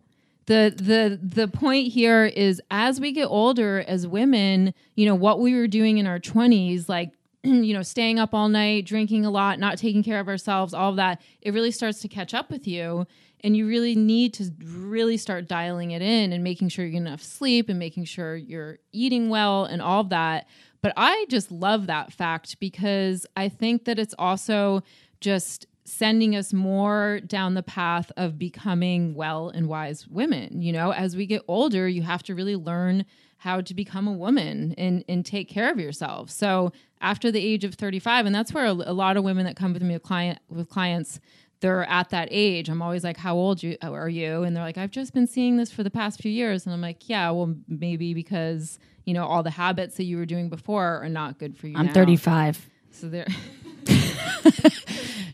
[0.51, 5.39] the the the point here is as we get older as women you know what
[5.39, 7.13] we were doing in our 20s like
[7.45, 10.91] you know staying up all night drinking a lot not taking care of ourselves all
[10.91, 13.07] of that it really starts to catch up with you.
[13.43, 16.99] And you really need to really start dialing it in and making sure you get
[16.99, 20.47] enough sleep and making sure you're eating well and all of that.
[20.83, 24.83] But i just love that fact because i think that it's also
[25.21, 30.63] just sending us more down the path of becoming well and wise women.
[30.63, 33.05] You know, as we get older, you have to really learn
[33.39, 36.31] how to become a woman and, and take care of yourself.
[36.31, 39.57] So after the age of 35, and that's where a, a lot of women that
[39.57, 41.19] come with me with client with clients,
[41.61, 42.69] they're at that age.
[42.69, 45.27] I'm always like, "How old you uh, are you?" And they're like, "I've just been
[45.27, 49.13] seeing this for the past few years." And I'm like, "Yeah, well, maybe because you
[49.13, 51.87] know all the habits that you were doing before are not good for you." I'm
[51.87, 51.93] now.
[51.93, 52.67] 35.
[52.93, 53.27] So they're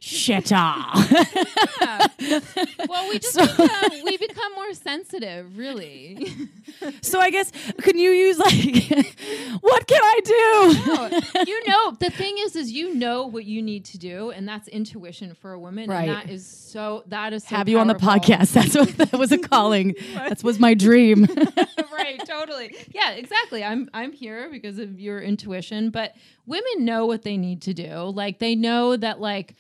[0.01, 0.53] Shit.
[0.53, 0.93] ah.
[2.89, 6.27] well, we just become, we become more sensitive, really.
[7.01, 7.51] so I guess
[7.83, 8.55] can you use like
[9.61, 11.51] what can I do?
[11.51, 14.69] you know, the thing is, is you know what you need to do, and that's
[14.69, 16.09] intuition for a woman, Right.
[16.09, 18.53] and that is so that is so Have you on the podcast.
[18.53, 19.95] That's what that was a calling.
[20.15, 21.25] that was my dream.
[21.93, 22.75] right, totally.
[22.95, 23.65] Yeah, exactly.
[23.65, 26.15] I'm I'm here because of your intuition, but
[26.47, 27.93] women know what they need to do.
[28.15, 29.55] Like they know that like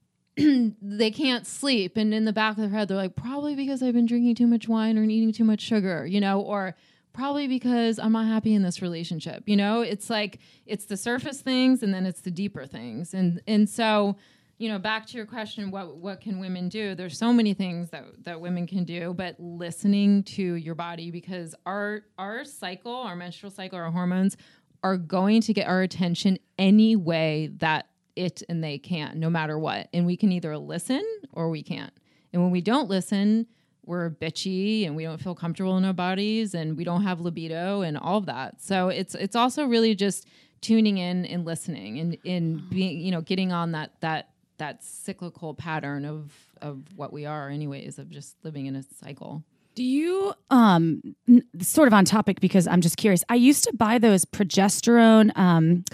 [0.36, 3.94] they can't sleep and in the back of their head they're like probably because I've
[3.94, 6.76] been drinking too much wine or eating too much sugar, you know, or
[7.12, 9.42] probably because I'm not happy in this relationship.
[9.46, 13.14] You know, it's like it's the surface things and then it's the deeper things.
[13.14, 14.16] And and so
[14.58, 16.94] you know, back to your question, what what can women do?
[16.94, 21.54] There's so many things that that women can do, but listening to your body because
[21.64, 24.36] our our cycle, our menstrual cycle, our hormones
[24.82, 27.86] are going to get our attention any way that
[28.18, 29.88] it and they can't, no matter what.
[29.94, 31.92] And we can either listen or we can't.
[32.32, 33.46] And when we don't listen,
[33.86, 37.80] we're bitchy and we don't feel comfortable in our bodies and we don't have libido
[37.80, 38.60] and all of that.
[38.60, 40.26] So it's it's also really just
[40.60, 45.54] tuning in and listening and in being, you know, getting on that that that cyclical
[45.54, 49.42] pattern of of what we are anyways of just living in a cycle.
[49.78, 53.22] Do you um n- sort of on topic because I'm just curious.
[53.28, 55.84] I used to buy those progesterone um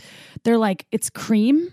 [0.43, 1.69] they're like it's cream.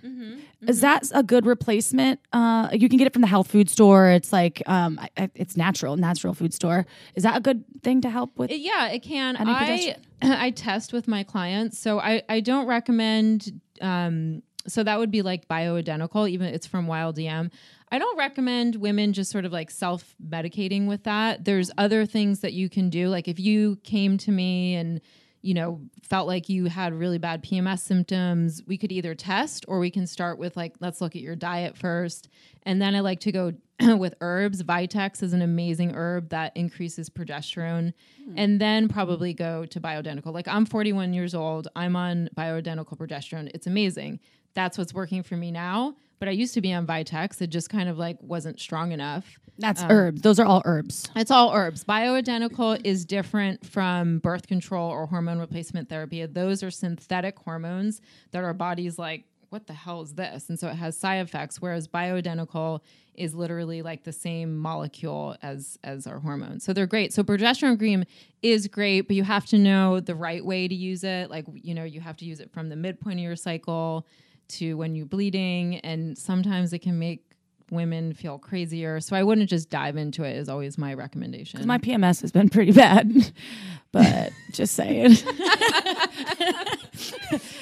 [0.68, 2.20] Is that a good replacement?
[2.34, 4.10] Uh you can get it from the health food store.
[4.10, 6.86] It's like um I, it's natural, natural food store.
[7.16, 8.52] Is that a good thing to help with?
[8.52, 9.38] It- yeah, it can.
[9.38, 13.62] I I test with my clients, so I I don't recommend.
[13.80, 17.52] Um, so that would be like bioidentical, even it's from wild yam.
[17.92, 21.44] I don't recommend women just sort of like self medicating with that.
[21.44, 23.10] There's other things that you can do.
[23.10, 25.02] Like if you came to me and
[25.42, 29.80] you know felt like you had really bad PMS symptoms, we could either test or
[29.80, 32.30] we can start with like let's look at your diet first,
[32.64, 33.54] and then I like to go
[33.98, 34.64] with herbs.
[34.64, 37.94] Vitex is an amazing herb that increases progesterone,
[38.24, 38.34] hmm.
[38.38, 40.34] and then probably go to bioidentical.
[40.34, 43.52] Like I'm 41 years old, I'm on bioidentical progesterone.
[43.54, 44.22] It's amazing.
[44.54, 45.96] That's what's working for me now.
[46.20, 47.42] But I used to be on Vitex.
[47.42, 49.40] It just kind of like wasn't strong enough.
[49.58, 50.22] That's um, herbs.
[50.22, 51.10] Those are all herbs.
[51.16, 51.84] It's all herbs.
[51.84, 56.26] Bioidentical is different from birth control or hormone replacement therapy.
[56.26, 60.50] Those are synthetic hormones that our body's like, what the hell is this?
[60.50, 61.62] And so it has side effects.
[61.62, 62.80] Whereas bioidentical
[63.16, 66.64] is literally like the same molecule as as our hormones.
[66.64, 67.14] So they're great.
[67.14, 68.06] So progesterone cream
[68.42, 71.30] is great, but you have to know the right way to use it.
[71.30, 74.08] Like, you know, you have to use it from the midpoint of your cycle
[74.52, 75.78] to when you're bleeding.
[75.80, 77.24] And sometimes it can make
[77.72, 79.00] women feel crazier.
[79.00, 81.66] So I wouldn't just dive into it is always my recommendation.
[81.66, 83.32] My PMS has been pretty bad,
[83.92, 85.16] but just saying.
[85.16, 85.30] to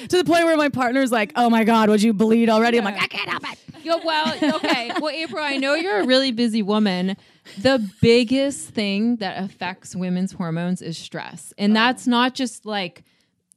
[0.08, 3.00] the point where my partner's like, "Oh my god, would you bleed already?" I'm like,
[3.00, 4.90] "I can't help it." Yo, well, okay.
[5.00, 7.16] Well, April, I know you're a really busy woman.
[7.58, 11.54] The biggest thing that affects women's hormones is stress.
[11.56, 11.74] And oh.
[11.74, 13.04] that's not just like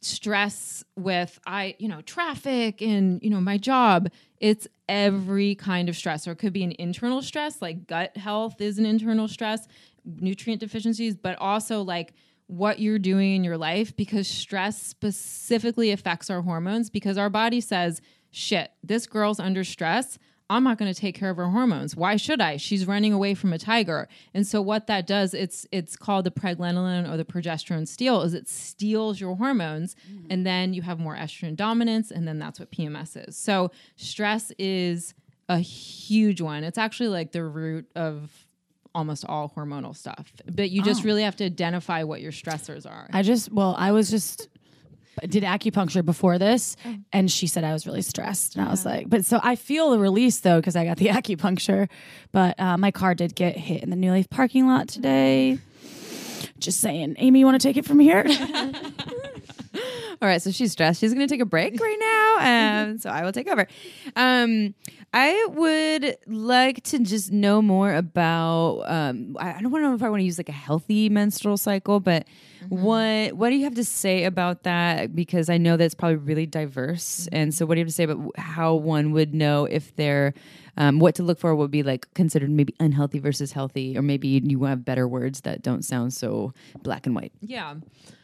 [0.06, 4.10] stress with I, you know, traffic and, you know, my job.
[4.40, 6.28] It's every kind of stress.
[6.28, 9.68] Or it could be an internal stress, like gut health is an internal stress,
[10.06, 12.14] nutrient deficiencies, but also like
[12.48, 17.62] what you're doing in your life because stress specifically affects our hormones because our body
[17.62, 20.20] says, shit, this girl's under stress.
[20.50, 21.96] I'm not going to take care of her hormones.
[21.96, 22.58] Why should I?
[22.58, 24.08] She's running away from a tiger.
[24.34, 28.34] And so what that does, it's it's called the pregnenolone or the progesterone steal, is
[28.34, 30.28] it steals your hormones mm-hmm.
[30.30, 33.38] and then you have more estrogen dominance and then that's what PMS is.
[33.38, 35.14] So stress is
[35.50, 36.64] a huge one.
[36.64, 38.30] It's actually like the root of
[38.96, 40.32] almost all hormonal stuff.
[40.46, 41.06] But you just oh.
[41.06, 43.10] really have to identify what your stressors are.
[43.12, 44.50] I just, well, I was just
[45.28, 46.76] did acupuncture before this,
[47.12, 49.92] and she said I was really stressed, and I was like, but so I feel
[49.92, 51.90] the release though because I got the acupuncture,
[52.32, 55.60] but uh, my car did get hit in the New Leaf parking lot today.
[56.60, 58.26] Just saying, Amy, you want to take it from here?
[60.24, 61.02] All right, so she's stressed.
[61.02, 63.68] She's going to take a break right now, um, so I will take over.
[64.16, 64.74] Um,
[65.14, 68.84] I would like to just know more about.
[68.88, 71.58] Um, I I don't wanna know if I want to use like a healthy menstrual
[71.58, 72.26] cycle, but
[72.70, 75.14] what what do you have to say about that?
[75.14, 78.06] Because I know that's probably really diverse, and so what do you have to say
[78.06, 80.34] about how one would know if they're
[80.78, 84.30] um, what to look for would be like considered maybe unhealthy versus healthy, or maybe
[84.30, 87.34] you have better words that don't sound so black and white.
[87.42, 87.76] Yeah.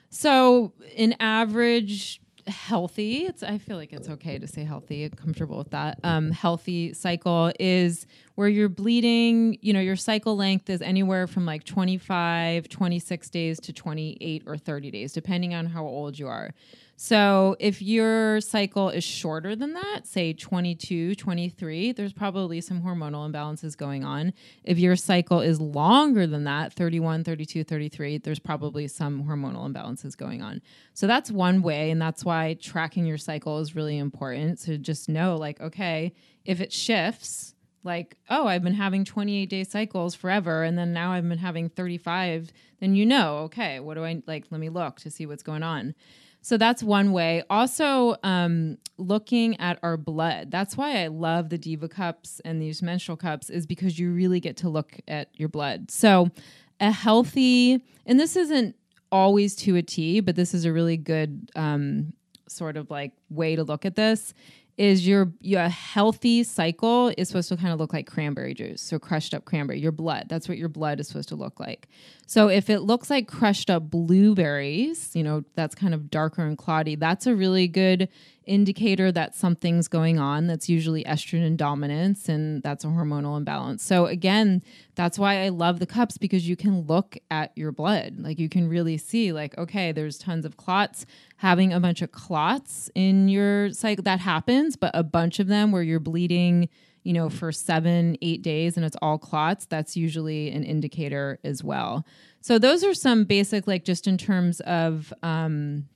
[0.10, 5.70] So, an average healthy, it's I feel like it's okay to say healthy, comfortable with
[5.72, 6.00] that.
[6.04, 11.46] Um, healthy cycle is where you're bleeding, you know, your cycle length is anywhere from
[11.46, 16.54] like 25, 26 days to 28 or 30 days, depending on how old you are.
[17.02, 23.32] So if your cycle is shorter than that, say 22, 23, there's probably some hormonal
[23.32, 24.34] imbalances going on.
[24.66, 30.18] If your cycle is longer than that, 31, 32, 33, there's probably some hormonal imbalances
[30.18, 30.62] going on.
[30.94, 31.90] So that's one way.
[31.90, 36.60] And that's why tracking your cycle is really important to just know, like, okay, if
[36.60, 41.30] it shifts, like, oh, I've been having 28 day cycles forever, and then now I've
[41.30, 44.48] been having 35, then you know, okay, what do I like?
[44.50, 45.96] Let me look to see what's going on.
[46.42, 47.44] So that's one way.
[47.50, 50.52] Also, um, looking at our blood.
[50.52, 54.40] That's why I love the Diva cups and these menstrual cups, is because you really
[54.40, 55.92] get to look at your blood.
[55.92, 56.32] So,
[56.80, 58.76] a healthy, and this isn't
[59.12, 62.14] always to a T, but this is a really good um,
[62.48, 64.34] sort of like way to look at this
[64.80, 68.98] is your your healthy cycle is supposed to kind of look like cranberry juice, so
[68.98, 69.78] crushed up cranberry.
[69.78, 71.90] Your blood, that's what your blood is supposed to look like.
[72.26, 76.58] So if it looks like crushed up blueberries, you know, that's kind of darker and
[76.58, 78.08] cloudy, that's a really good
[78.50, 80.48] indicator that something's going on.
[80.48, 83.84] That's usually estrogen dominance and that's a hormonal imbalance.
[83.84, 84.64] So again,
[84.96, 88.16] that's why I love the cups because you can look at your blood.
[88.18, 91.06] Like you can really see like okay, there's tons of clots.
[91.38, 95.72] Having a bunch of clots in your cycle that happens, but a bunch of them
[95.72, 96.68] where you're bleeding
[97.04, 101.64] you know, for seven, eight days and it's all clots, that's usually an indicator as
[101.64, 102.06] well.
[102.42, 105.88] So those are some basic, like just in terms of um,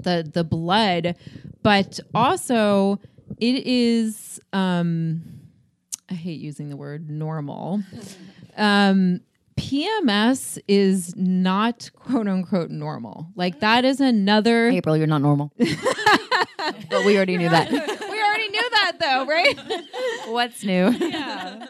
[0.00, 1.16] the the blood,
[1.62, 3.00] but also
[3.38, 4.40] it is.
[4.52, 5.22] Um,
[6.10, 7.82] I hate using the word normal.
[8.56, 9.20] Um,
[9.56, 13.28] PMS is not quote unquote normal.
[13.36, 14.68] Like that is another.
[14.68, 15.52] April, you're not normal.
[15.58, 17.70] but we already knew that.
[17.70, 19.58] we already knew that though, right?
[20.26, 20.90] What's new?
[20.90, 21.66] yeah.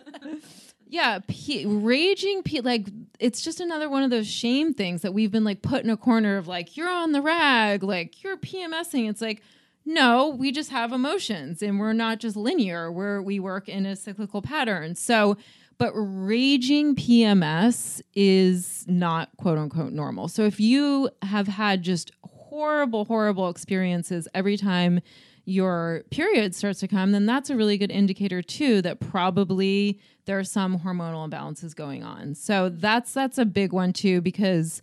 [0.87, 2.87] Yeah, P- raging P- like
[3.21, 5.97] it's just another one of those shame things that we've been like put in a
[5.97, 9.09] corner of like you're on the rag, like you're PMSing.
[9.09, 9.43] It's like
[9.87, 12.91] no, we just have emotions and we're not just linear.
[12.91, 14.95] Where we work in a cyclical pattern.
[14.95, 15.37] So,
[15.77, 20.29] but raging PMS is not quote unquote normal.
[20.29, 25.01] So if you have had just horrible, horrible experiences every time
[25.45, 30.39] your period starts to come, then that's a really good indicator too that probably there
[30.39, 32.35] are some hormonal imbalances going on.
[32.35, 34.81] So that's that's a big one too because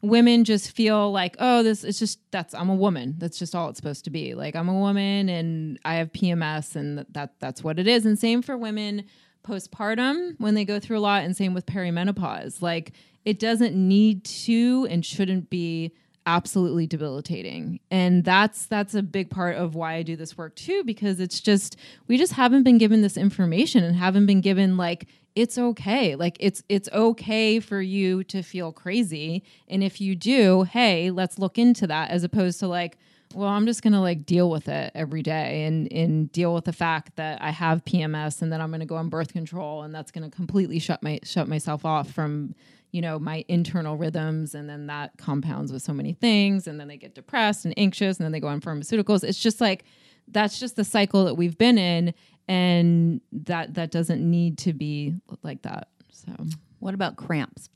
[0.00, 3.16] women just feel like, oh, this is just that's I'm a woman.
[3.18, 4.34] That's just all it's supposed to be.
[4.34, 8.06] Like I'm a woman and I have PMS and that that's what it is.
[8.06, 9.04] And same for women
[9.46, 12.62] postpartum when they go through a lot and same with perimenopause.
[12.62, 12.92] Like
[13.24, 15.92] it doesn't need to and shouldn't be
[16.28, 17.80] absolutely debilitating.
[17.90, 21.40] And that's that's a big part of why i do this work too because it's
[21.40, 26.16] just we just haven't been given this information and haven't been given like it's okay.
[26.16, 29.42] Like it's it's okay for you to feel crazy.
[29.68, 32.98] And if you do hey let's look into that as opposed to like
[33.34, 36.72] well i'm just gonna like deal with it every day and and deal with the
[36.72, 40.10] fact that i have pms and then i'm gonna go on birth control and that's
[40.10, 42.54] gonna completely shut my shut myself off from
[42.90, 46.88] you know my internal rhythms and then that compounds with so many things and then
[46.88, 49.24] they get depressed and anxious and then they go on pharmaceuticals.
[49.24, 49.84] It's just like
[50.28, 52.14] that's just the cycle that we've been in
[52.46, 56.32] and that that doesn't need to be like that so.
[56.80, 57.68] What about cramps?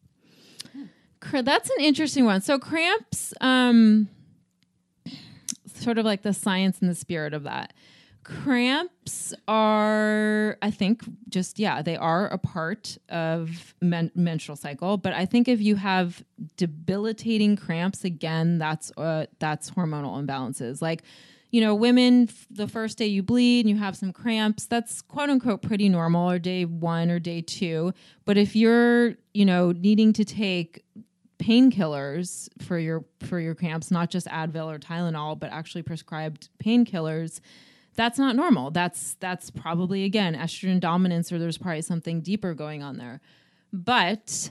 [1.20, 2.40] Cr- that's an interesting one.
[2.40, 4.08] So cramps um
[5.74, 7.72] sort of like the science and the spirit of that
[8.24, 15.12] cramps are i think just yeah they are a part of men- menstrual cycle but
[15.12, 16.22] i think if you have
[16.56, 20.80] debilitating cramps again that's uh, that's hormonal imbalances.
[20.80, 21.02] Like
[21.50, 25.02] you know women f- the first day you bleed and you have some cramps that's
[25.02, 27.92] quote unquote pretty normal or day one or day two.
[28.24, 30.84] But if you're you know needing to take
[31.38, 37.40] painkillers for your for your cramps not just advil or tylenol but actually prescribed painkillers
[37.94, 38.70] that's not normal.
[38.70, 43.20] That's that's probably again estrogen dominance or there's probably something deeper going on there.
[43.72, 44.50] But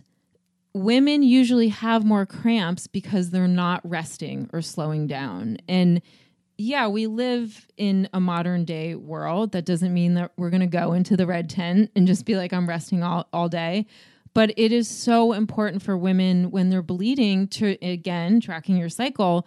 [0.74, 5.58] women usually have more cramps because they're not resting or slowing down.
[5.68, 6.02] And
[6.58, 9.52] yeah, we live in a modern day world.
[9.52, 12.36] That doesn't mean that we're going to go into the red tent and just be
[12.36, 13.88] like I'm resting all all day.
[14.34, 19.46] But it is so important for women when they're bleeding to again tracking your cycle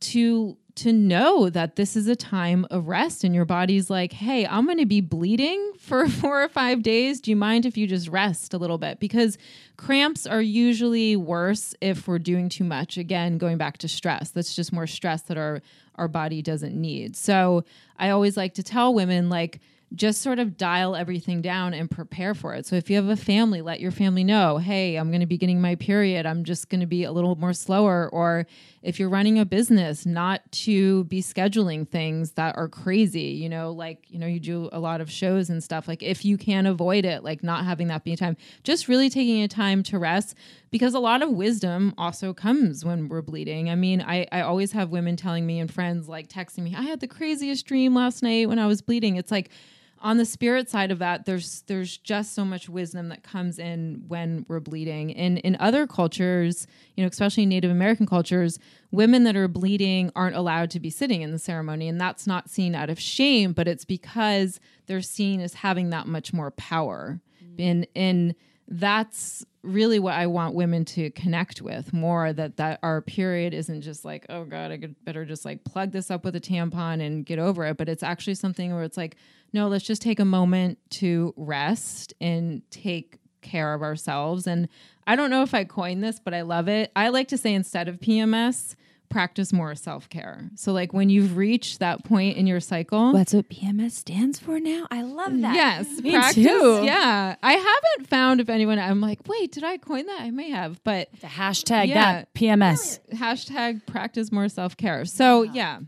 [0.00, 4.46] to to know that this is a time of rest and your body's like, hey,
[4.46, 7.20] I'm going to be bleeding for four or five days.
[7.20, 9.00] Do you mind if you just rest a little bit?
[9.00, 9.38] Because
[9.76, 12.98] cramps are usually worse if we're doing too much.
[12.98, 15.62] Again, going back to stress, that's just more stress that our,
[15.96, 17.16] our body doesn't need.
[17.16, 17.64] So
[17.98, 19.60] I always like to tell women, like,
[19.94, 22.66] just sort of dial everything down and prepare for it.
[22.66, 25.38] So if you have a family, let your family know, hey, I'm going to be
[25.38, 26.26] getting my period.
[26.26, 28.08] I'm just going to be a little more slower.
[28.12, 28.46] Or
[28.82, 33.70] if you're running a business, not to be scheduling things that are crazy, you know,
[33.70, 35.86] like, you know, you do a lot of shows and stuff.
[35.86, 39.42] Like if you can avoid it, like not having that be time, just really taking
[39.42, 40.34] a time to rest
[40.72, 43.70] because a lot of wisdom also comes when we're bleeding.
[43.70, 46.82] I mean, I, I always have women telling me and friends like texting me, I
[46.82, 49.14] had the craziest dream last night when I was bleeding.
[49.14, 49.50] It's like,
[50.00, 54.04] on the spirit side of that there's there's just so much wisdom that comes in
[54.08, 55.14] when we're bleeding.
[55.14, 58.58] And in other cultures you know especially native american cultures
[58.90, 62.48] women that are bleeding aren't allowed to be sitting in the ceremony and that's not
[62.50, 67.20] seen out of shame but it's because they're seen as having that much more power.
[67.42, 67.60] Mm.
[67.60, 68.34] In in
[68.68, 73.82] that's really what I want women to connect with more that that our period isn't
[73.82, 77.00] just like oh god I could better just like plug this up with a tampon
[77.00, 79.16] and get over it but it's actually something where it's like
[79.52, 84.68] no let's just take a moment to rest and take care of ourselves and
[85.06, 87.54] I don't know if I coined this but I love it I like to say
[87.54, 88.74] instead of PMS
[89.08, 90.50] practice more self care.
[90.56, 94.58] So, like when you've reached that point in your cycle, That's what PMS stands for
[94.58, 94.88] now.
[94.90, 95.54] I love that.
[95.54, 96.34] Yes, Me practice.
[96.44, 96.80] too.
[96.84, 98.80] Yeah, I haven't found if anyone.
[98.80, 100.22] I'm like, wait, did I coin that?
[100.22, 101.94] I may have, but The hashtag Yeah.
[102.02, 102.98] that PMS.
[103.14, 105.04] hashtag practice more self care.
[105.04, 105.78] So yeah,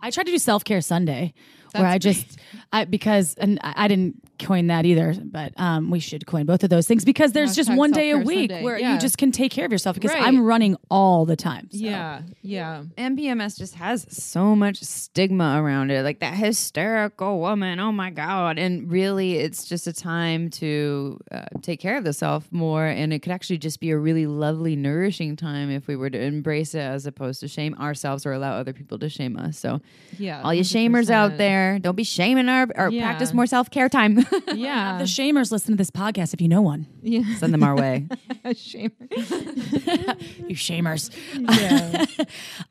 [0.00, 1.34] I tried to do self care Sunday,
[1.76, 2.38] where I just
[2.72, 6.62] I because and I I didn't coin that either, but um, we should coin both
[6.62, 8.62] of those things because there's just one day a week Sunday.
[8.62, 8.94] where Yeah.
[8.94, 10.22] you just can take care of yourself because Right.
[10.22, 11.68] I'm running all the time.
[11.72, 11.76] so.
[11.78, 12.84] yeah, yeah.
[12.96, 17.80] And PMS just has so much stigma around it, like that hysterical woman.
[17.80, 18.58] Oh my god!
[18.58, 23.12] And really, it's just a time to uh, take care of the self more, and
[23.12, 26.74] it could actually just be a really lovely, nourishing time if we were to embrace
[26.74, 29.58] it, as opposed to shame ourselves or allow other people to shame us.
[29.58, 29.80] So,
[30.18, 33.04] Yeah, all you shamers out there, don't be shaming our or Yeah.
[33.06, 34.18] practice more self care time.
[34.54, 36.86] Yeah, The shamers listen to this podcast if you know one.
[37.02, 37.22] yeah.
[37.36, 38.06] Send them our way.
[38.46, 38.92] Shamer.
[40.48, 41.10] You shamers.
[41.34, 42.04] Yeah.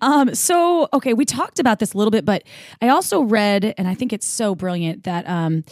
[0.02, 2.44] Um, so okay, we talked about this a little bit, but
[2.82, 5.64] I also read, and I think it's so brilliant that um,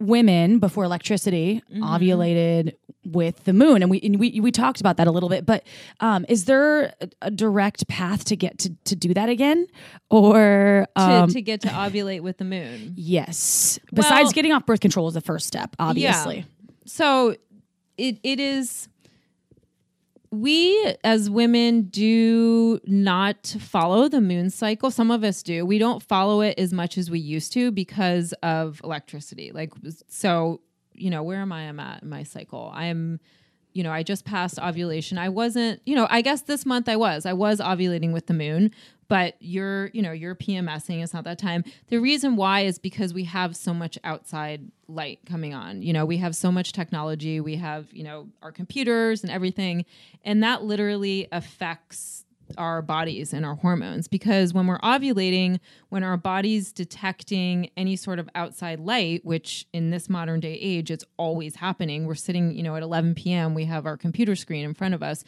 [0.00, 2.74] women before electricity ovulated
[3.04, 5.46] with the moon, and we and we we talked about that a little bit.
[5.46, 5.64] But
[6.00, 9.66] um, is there a, a direct path to get to to do that again,
[10.10, 12.94] or to, um, to get to ovulate with the moon.
[12.96, 13.78] yes?
[13.92, 16.44] Besides Well- getting off birth control is the first step, obviously.
[16.84, 17.34] so
[17.96, 18.88] it it is
[20.30, 24.90] we as women do not follow the moon cycle.
[24.90, 25.64] Some of us do.
[25.64, 29.50] We don't follow it as much as we used to because of electricity.
[29.52, 29.72] Like
[30.08, 30.60] so
[30.94, 32.70] you know where am i am at in my cycle?
[32.74, 33.20] I'm
[33.72, 35.18] you know i just passed ovulation.
[35.18, 37.24] I wasn't you know i guess this month i was.
[37.24, 38.72] I was ovulating with the moon
[39.08, 41.64] but you're you know you're pmsing it's not that time.
[41.88, 45.82] The reason why is because we have so much outside light coming on.
[45.82, 49.84] You know we have so much technology we have you know our computers and everything
[50.24, 52.24] and that literally affects
[52.56, 54.08] our bodies and our hormones.
[54.08, 59.90] Because when we're ovulating when our body's detecting any sort of outside light which in
[59.90, 63.64] this modern day age it's always happening we're sitting you know at 11 p.m we
[63.64, 65.24] have our computer screen in front of us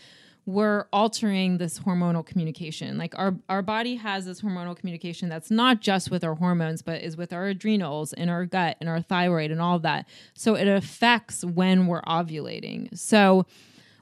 [0.47, 2.99] we're altering this hormonal communication.
[2.99, 7.03] Like our our body has this hormonal communication that's not just with our hormones, but
[7.03, 10.09] is with our adrenals and our gut and our thyroid and all of that.
[10.35, 12.97] So it affects when we're ovulating.
[12.97, 13.47] So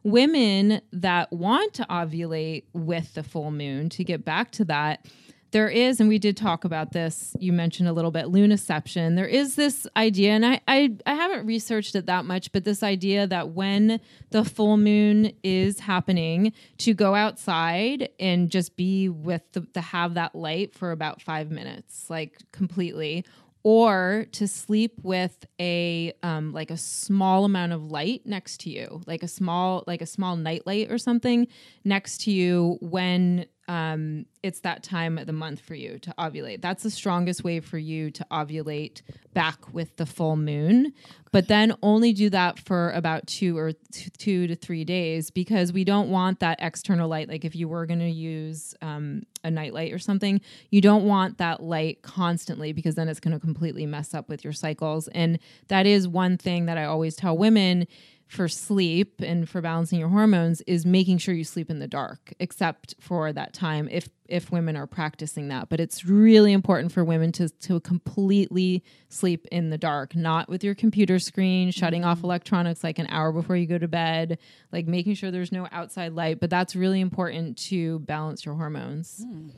[0.04, 5.06] women that want to ovulate with the full moon, to get back to that,
[5.50, 9.16] there is, and we did talk about this, you mentioned a little bit, lunaception.
[9.16, 12.82] There is this idea, and I, I, I haven't researched it that much, but this
[12.82, 19.42] idea that when the full moon is happening, to go outside and just be with
[19.52, 23.24] the, have that light for about five minutes, like completely
[23.64, 29.02] or to sleep with a um, like a small amount of light next to you
[29.06, 31.46] like a small like a small night light or something
[31.84, 36.62] next to you when um, it's that time of the month for you to ovulate.
[36.62, 39.02] That's the strongest way for you to ovulate
[39.34, 40.94] back with the full moon.
[41.30, 43.72] But then only do that for about two or
[44.16, 47.28] two to three days because we don't want that external light.
[47.28, 50.40] Like if you were going to use um, a night light or something
[50.70, 54.44] you don't want that light constantly because then it's going to completely mess up with
[54.44, 55.08] your cycles.
[55.08, 55.38] And
[55.68, 57.86] that is one thing that i always tell women
[58.28, 62.34] for sleep and for balancing your hormones is making sure you sleep in the dark
[62.38, 65.70] except for that time if if women are practicing that.
[65.70, 70.62] But it's really important for women to to completely sleep in the dark not with
[70.62, 72.26] your computer screen shutting off mm-hmm.
[72.26, 74.38] electronics like an hour before you go to bed
[74.72, 76.38] like making sure there's no outside light.
[76.38, 79.24] But that's really important to balance your hormones.
[79.24, 79.48] Hmm.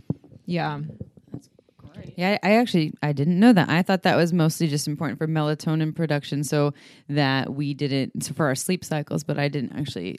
[0.46, 0.80] Yeah
[2.16, 3.68] Yeah, I I actually I didn't know that.
[3.68, 6.72] I thought that was mostly just important for melatonin production, so
[7.08, 9.24] that we didn't so for our sleep cycles.
[9.24, 10.18] But I didn't actually,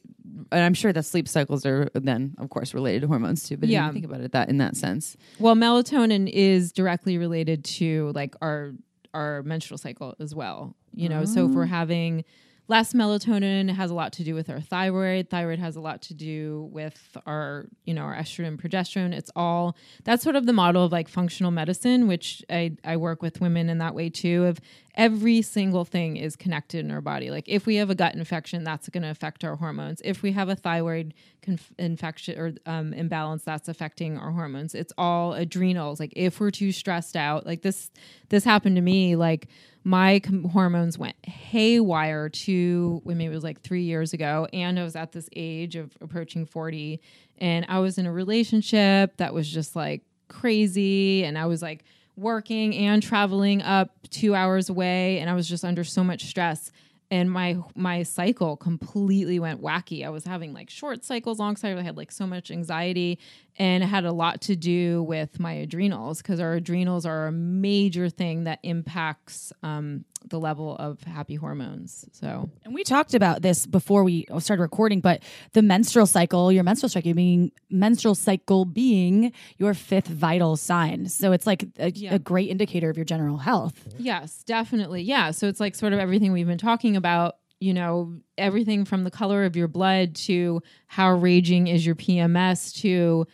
[0.51, 3.57] and I'm sure that sleep cycles are then, of course, related to hormones too.
[3.57, 3.82] But I Yeah.
[3.84, 5.17] didn't think about it that in that sense.
[5.39, 8.73] Well, melatonin is directly related to like our
[9.13, 10.75] our menstrual cycle as well.
[10.93, 11.67] You know, so if we're oh.
[11.67, 12.23] having
[12.72, 15.30] less melatonin, has a lot to do with our thyroid.
[15.30, 19.13] Thyroid has a lot to do with our, you know, our estrogen, progesterone.
[19.13, 23.22] It's all that's sort of the model of like functional medicine, which I, I work
[23.22, 24.45] with women in that way too.
[24.45, 24.61] Of
[24.95, 27.30] every single thing is connected in our body.
[27.30, 30.01] Like if we have a gut infection, that's going to affect our hormones.
[30.05, 34.74] If we have a thyroid conf- infection or um, imbalance, that's affecting our hormones.
[34.76, 35.99] It's all adrenals.
[35.99, 37.91] Like if we're too stressed out, like this,
[38.30, 39.17] this happened to me.
[39.17, 39.49] Like
[39.84, 44.47] my com- hormones went haywire to when maybe it was like three years ago.
[44.53, 47.01] And I was at this age of approaching 40.
[47.39, 51.23] And I was in a relationship that was just like crazy.
[51.23, 51.84] And I was like
[52.15, 55.19] working and traveling up two hours away.
[55.19, 56.71] And I was just under so much stress
[57.11, 60.05] and my my cycle completely went wacky.
[60.05, 61.82] I was having like short cycles, long cycles.
[61.82, 63.19] I had like so much anxiety,
[63.57, 67.31] and it had a lot to do with my adrenals because our adrenals are a
[67.31, 72.05] major thing that impacts um, the level of happy hormones.
[72.11, 75.21] So, and we talked about this before we started recording, but
[75.53, 81.07] the menstrual cycle, your menstrual cycle being menstrual cycle being your fifth vital sign.
[81.07, 82.13] So it's like a, yeah.
[82.15, 83.87] a great indicator of your general health.
[83.97, 85.01] Yes, definitely.
[85.03, 85.31] Yeah.
[85.31, 89.12] So it's like sort of everything we've been talking about you know, everything from the
[89.12, 93.28] color of your blood to how raging is your PMS to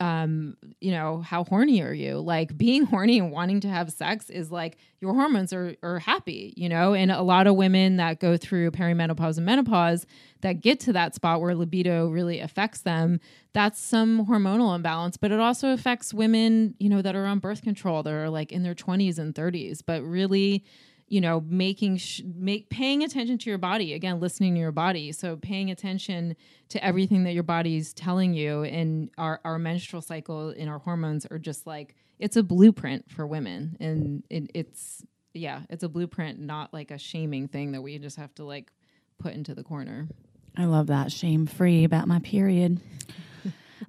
[0.00, 2.20] um, you know, how horny are you?
[2.20, 6.54] Like being horny and wanting to have sex is like your hormones are are happy,
[6.56, 10.06] you know, and a lot of women that go through perimenopause and menopause
[10.42, 13.18] that get to that spot where libido really affects them,
[13.52, 17.62] that's some hormonal imbalance, but it also affects women, you know, that are on birth
[17.62, 20.64] control that are like in their 20s and 30s, but really
[21.08, 25.12] you know making sh- make paying attention to your body again listening to your body.
[25.12, 26.36] So paying attention
[26.70, 31.26] to everything that your body's telling you and our our menstrual cycle and our hormones
[31.26, 33.76] are just like it's a blueprint for women.
[33.80, 35.04] And it, it's
[35.34, 38.70] yeah it's a blueprint not like a shaming thing that we just have to like
[39.18, 40.08] put into the corner.
[40.56, 41.12] I love that.
[41.12, 42.80] Shame free about my period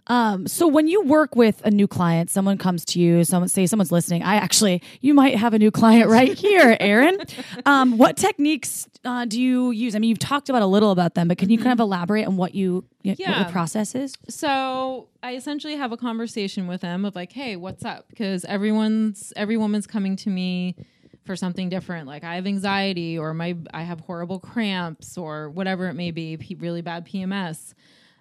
[0.09, 3.67] um, so when you work with a new client, someone comes to you, someone say
[3.67, 4.23] someone's listening.
[4.23, 7.19] I actually, you might have a new client right here, Erin.
[7.65, 9.95] Um, what techniques uh, do you use?
[9.95, 11.83] I mean, you've talked about a little about them, but can you kind of mm-hmm.
[11.83, 13.13] elaborate on what you, yeah.
[13.39, 14.15] what the process is?
[14.27, 18.09] So I essentially have a conversation with them of like, hey, what's up?
[18.09, 20.75] Because everyone's every woman's coming to me
[21.25, 25.87] for something different like i have anxiety or my i have horrible cramps or whatever
[25.87, 27.75] it may be p- really bad pms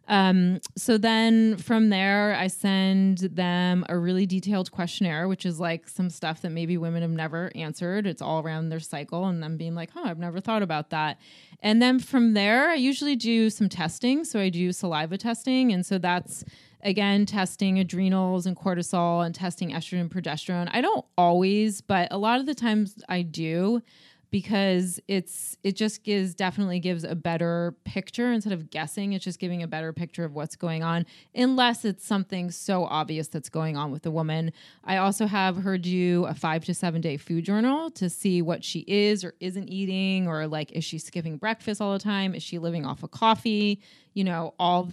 [0.09, 5.87] um, so then from there, I send them a really detailed questionnaire, which is like
[5.87, 8.07] some stuff that maybe women have never answered.
[8.07, 11.19] It's all around their cycle and them being like, oh, I've never thought about that.
[11.61, 14.25] And then from there, I usually do some testing.
[14.25, 15.73] So I do saliva testing.
[15.73, 16.43] And so that's
[16.83, 20.71] again testing adrenals and cortisol and testing estrogen progesterone.
[20.73, 23.83] I don't always, but a lot of the times I do
[24.31, 28.33] because it's it just gives definitely gives a better picture.
[28.33, 32.05] Instead of guessing it's just giving a better picture of what's going on unless it's
[32.05, 34.53] something so obvious that's going on with the woman.
[34.85, 38.65] I also have her do a five to seven day food journal to see what
[38.65, 42.35] she is or isn't eating or like is she skipping breakfast all the time?
[42.35, 43.81] Is she living off of coffee?
[44.15, 44.93] You know all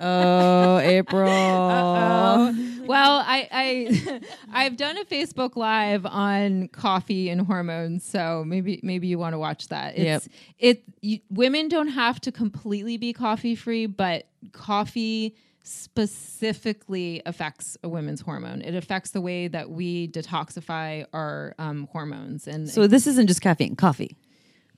[0.00, 1.30] Oh, April.
[1.30, 2.64] Uh-oh.
[2.88, 4.20] Well, I, I
[4.64, 9.38] I've done a Facebook live on coffee and hormones, so maybe maybe you want to
[9.38, 9.98] watch that.
[9.98, 10.22] It's yep.
[10.58, 17.90] it you, women don't have to completely be coffee free, but coffee specifically affects a
[17.90, 18.62] woman's hormone.
[18.62, 22.48] It affects the way that we detoxify our um, hormones.
[22.48, 24.16] And so this isn't just caffeine, coffee.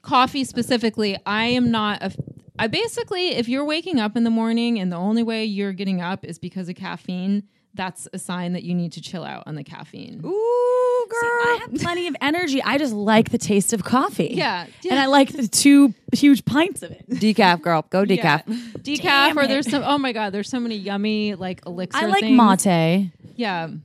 [0.03, 2.13] Coffee specifically, I am not a
[2.61, 6.03] I basically, if you're waking up in the morning and the only way you're getting
[6.03, 9.55] up is because of caffeine, that's a sign that you need to chill out on
[9.55, 10.21] the caffeine.
[10.23, 11.21] Ooh, girl.
[11.21, 12.63] See, I have plenty of energy.
[12.63, 14.33] I just like the taste of coffee.
[14.35, 14.67] Yeah.
[14.83, 14.93] yeah.
[14.93, 17.09] And I like the two huge pints of it.
[17.09, 17.87] Decaf, girl.
[17.89, 18.43] Go decaf.
[18.47, 18.55] Yeah.
[18.77, 19.49] Decaf, Damn or it.
[19.49, 22.67] there's some, oh my God, there's so many yummy like elixir I like things.
[22.67, 23.11] mate.
[23.37, 23.69] Yeah.
[23.69, 23.79] Ooh,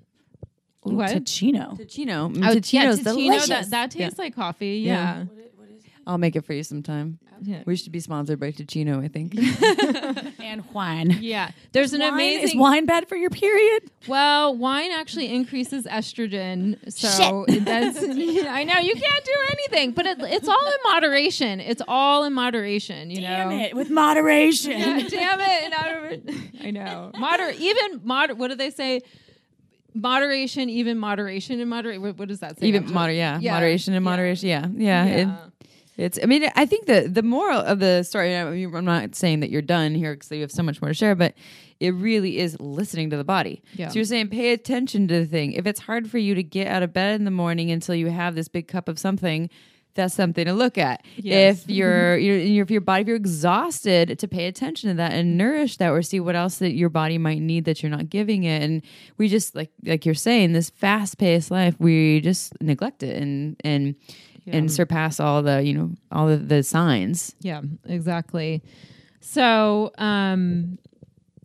[0.83, 1.11] what?
[1.11, 1.79] Teeccino.
[1.79, 2.35] Teeccino.
[2.35, 3.47] Mm, oh, Teeccino's yeah, Teeccino, delicious.
[3.47, 4.23] That, that tastes yeah.
[4.25, 4.79] like coffee.
[4.79, 5.19] Yeah.
[5.19, 5.25] yeah.
[6.07, 7.19] I'll make it for you sometime.
[7.41, 7.63] Yeah.
[7.65, 9.35] We should be sponsored by Teeccino, I think.
[10.39, 11.17] and wine.
[11.19, 11.51] Yeah.
[11.71, 13.89] There's an wine, amazing Is wine bad for your period?
[14.07, 16.77] Well, wine actually increases estrogen.
[16.91, 17.65] So Shit.
[17.65, 21.59] that's I know you can't do anything, but it, it's all in moderation.
[21.59, 23.55] It's all in moderation, you damn know.
[23.57, 24.71] it, with moderation.
[24.71, 26.35] Yeah, damn it.
[26.63, 27.11] I know.
[27.17, 29.01] Moder even moder what do they say?
[29.93, 32.01] Moderation, even moderation and moderate.
[32.01, 32.67] What, what, does that say?
[32.67, 33.39] Even moder, yeah.
[33.39, 33.53] yeah.
[33.53, 34.49] Moderation and moderation.
[34.49, 35.05] Yeah, yeah.
[35.05, 35.15] yeah.
[35.15, 35.29] It,
[35.97, 36.19] it's.
[36.21, 38.35] I mean, I think the the moral of the story.
[38.35, 40.89] I mean, I'm not saying that you're done here because you have so much more
[40.89, 41.33] to share, but
[41.79, 43.61] it really is listening to the body.
[43.73, 43.89] Yeah.
[43.89, 45.53] So you're saying pay attention to the thing.
[45.53, 48.07] If it's hard for you to get out of bed in the morning until you
[48.07, 49.49] have this big cup of something,
[49.95, 51.03] that's something to look at.
[51.15, 51.59] Yes.
[51.59, 51.71] If mm-hmm.
[51.71, 55.77] you're, you're, if your body, if you're exhausted, to pay attention to that and nourish
[55.77, 58.61] that, or see what else that your body might need that you're not giving it.
[58.61, 58.83] And
[59.17, 63.55] we just like like you're saying, this fast paced life, we just neglect it and
[63.63, 63.95] and
[64.45, 64.55] yeah.
[64.55, 68.63] and surpass all the you know all the, the signs yeah exactly
[69.19, 70.77] so um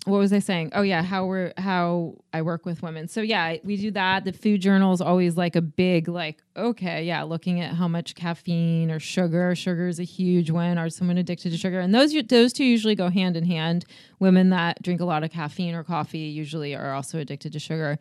[0.06, 0.70] what was I saying?
[0.74, 3.06] Oh yeah, how we're how I work with women.
[3.06, 4.24] So yeah, we do that.
[4.24, 8.14] The food journal is always like a big like okay, yeah, looking at how much
[8.14, 9.54] caffeine or sugar.
[9.54, 10.78] Sugar is a huge one.
[10.78, 11.80] Are someone addicted to sugar?
[11.80, 13.84] And those those two usually go hand in hand.
[14.18, 17.98] Women that drink a lot of caffeine or coffee usually are also addicted to sugar.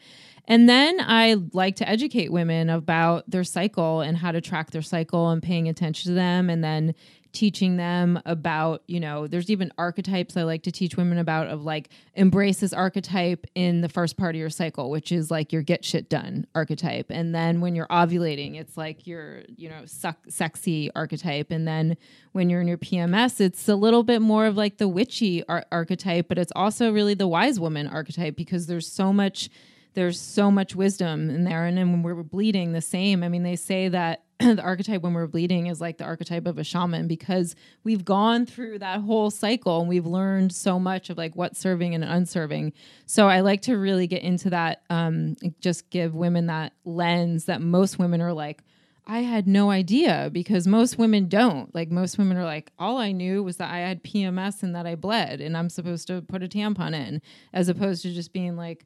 [0.49, 4.81] And then I like to educate women about their cycle and how to track their
[4.81, 6.95] cycle and paying attention to them and then
[7.31, 11.63] teaching them about, you know, there's even archetypes I like to teach women about of
[11.63, 15.61] like embrace this archetype in the first part of your cycle, which is like your
[15.61, 17.11] get shit done archetype.
[17.11, 21.51] And then when you're ovulating, it's like your, you know, suck, sexy archetype.
[21.51, 21.95] And then
[22.31, 25.67] when you're in your PMS, it's a little bit more of like the witchy ar-
[25.71, 29.51] archetype, but it's also really the wise woman archetype because there's so much
[29.93, 33.43] there's so much wisdom in there and then when we're bleeding the same i mean
[33.43, 37.09] they say that the archetype when we're bleeding is like the archetype of a shaman
[37.09, 41.59] because we've gone through that whole cycle and we've learned so much of like what's
[41.59, 42.71] serving and unserving.
[43.05, 47.61] So I like to really get into that, um, just give women that lens that
[47.61, 48.63] most women are like,
[49.05, 51.75] I had no idea because most women don't.
[51.75, 54.87] Like most women are like, all I knew was that I had PMS and that
[54.87, 57.21] I bled and I'm supposed to put a tampon in,
[57.51, 58.85] as opposed to just being like,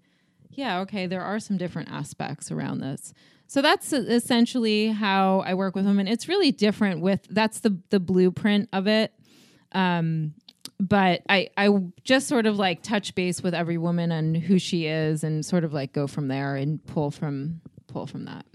[0.58, 3.14] yeah, okay, there are some different aspects around this.
[3.48, 6.08] So that's essentially how I work with women.
[6.08, 9.14] It's really different with that's the the blueprint of it.
[9.74, 10.34] Um,
[10.80, 11.70] but I I
[12.04, 15.64] just sort of like touch base with every woman and who she is and sort
[15.64, 18.46] of like go from there and pull from pull from that.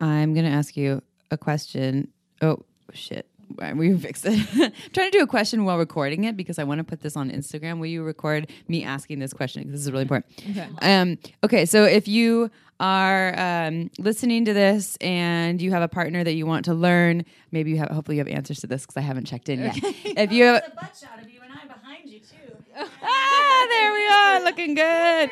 [0.00, 2.08] I'm to ask you a question.
[2.40, 3.28] Oh shit.
[3.74, 4.72] We fixed it.
[4.92, 7.30] trying to do a question while recording it because I want to put this on
[7.30, 7.78] Instagram.
[7.78, 9.62] Will you record me asking this question?
[9.62, 10.32] Because This is really important.
[10.50, 10.68] Okay.
[10.82, 11.66] Um, okay.
[11.66, 12.50] So if you
[12.80, 17.24] are um, listening to this and you have a partner that you want to learn,
[17.50, 19.76] maybe you have, hopefully you have answers to this because I haven't checked in yet.
[19.82, 22.56] if you have, a butt shot of you and I behind you too.
[22.76, 25.30] ah, there we are, looking good.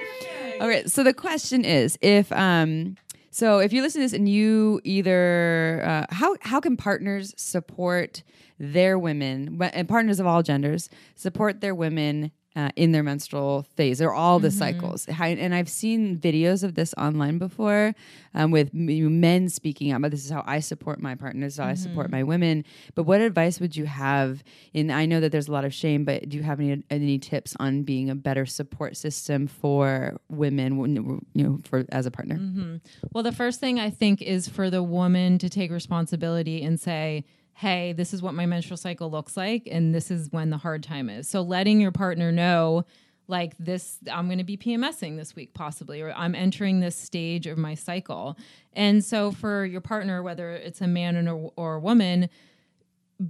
[0.61, 0.91] All right.
[0.91, 2.97] So the question is, if um,
[3.33, 8.25] so, if you listen to this and you either uh, how how can partners support
[8.59, 14.03] their women and partners of all genders support their women uh, in their menstrual phase
[14.03, 14.59] or all the mm-hmm.
[14.59, 15.07] cycles.
[15.07, 17.95] And I've seen videos of this online before
[18.35, 20.03] um, with men speaking out.
[20.03, 21.71] But this is how I support my partners, how mm-hmm.
[21.71, 22.17] I support mm-hmm.
[22.17, 22.65] my women.
[22.95, 24.43] But what advice would you have?
[24.75, 27.19] And I know that there's a lot of shame, but do you have any any
[27.19, 31.21] tips on being a better support system for women?
[31.35, 32.37] You know, for as a partner.
[32.37, 32.77] Mm-hmm.
[33.13, 37.25] Well, the first thing I think is for the woman to take responsibility and say
[37.61, 40.83] hey, this is what my menstrual cycle looks like, and this is when the hard
[40.83, 41.29] time is.
[41.29, 42.87] So letting your partner know,
[43.29, 47.47] like, this, I'm going to be PMSing this week, possibly, or I'm entering this stage
[47.47, 48.39] of my cycle.
[48.73, 52.31] And so for your partner, whether it's a man or, or a woman,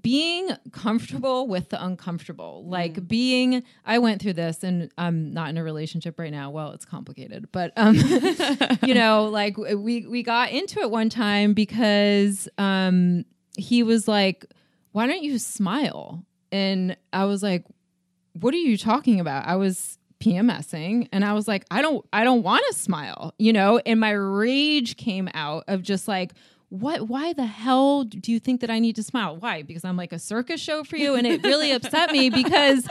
[0.01, 3.09] being comfortable with the uncomfortable like mm.
[3.09, 6.85] being i went through this and i'm not in a relationship right now well it's
[6.85, 7.97] complicated but um
[8.85, 13.25] you know like we we got into it one time because um
[13.57, 14.47] he was like,
[14.93, 16.25] Why don't you smile?
[16.53, 17.65] And I was like,
[18.35, 19.47] What are you talking about?
[19.47, 23.53] I was PMSing and I was like, I don't I don't want to smile, you
[23.53, 23.81] know?
[23.85, 26.33] And my rage came out of just like,
[26.71, 29.37] what why the hell do you think that I need to smile?
[29.37, 29.63] Why?
[29.63, 32.87] Because I'm like a circus show for you and it really upset me because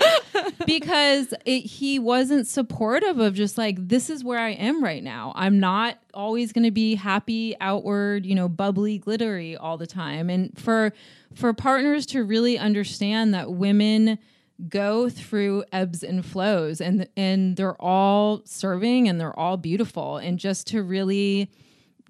[0.65, 5.31] because it, he wasn't supportive of just like this is where I am right now.
[5.33, 10.29] I'm not always going to be happy outward, you know, bubbly, glittery all the time.
[10.29, 10.91] And for
[11.33, 14.19] for partners to really understand that women
[14.67, 20.37] go through ebbs and flows and and they're all serving and they're all beautiful and
[20.37, 21.49] just to really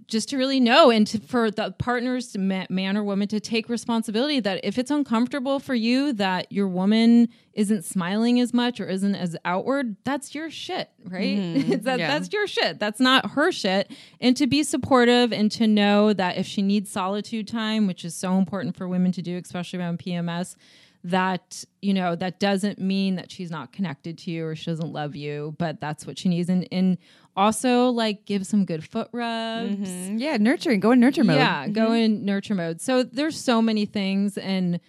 [0.09, 4.39] just to really know and to, for the partners man or woman to take responsibility
[4.39, 9.15] that if it's uncomfortable for you that your woman isn't smiling as much or isn't
[9.15, 11.71] as outward that's your shit right mm-hmm.
[11.83, 12.07] that, yeah.
[12.07, 16.37] that's your shit that's not her shit and to be supportive and to know that
[16.37, 19.99] if she needs solitude time which is so important for women to do especially around
[19.99, 20.55] pms
[21.03, 24.91] that you know that doesn't mean that she's not connected to you or she doesn't
[24.91, 26.49] love you but that's what she needs.
[26.49, 26.97] And, and
[27.35, 29.71] also like give some good foot rubs.
[29.71, 30.17] Mm-hmm.
[30.17, 30.79] yeah nurturing.
[30.79, 31.37] Go in nurture mode.
[31.37, 31.73] Yeah mm-hmm.
[31.73, 32.81] go in nurture mode.
[32.81, 34.79] So there's so many things and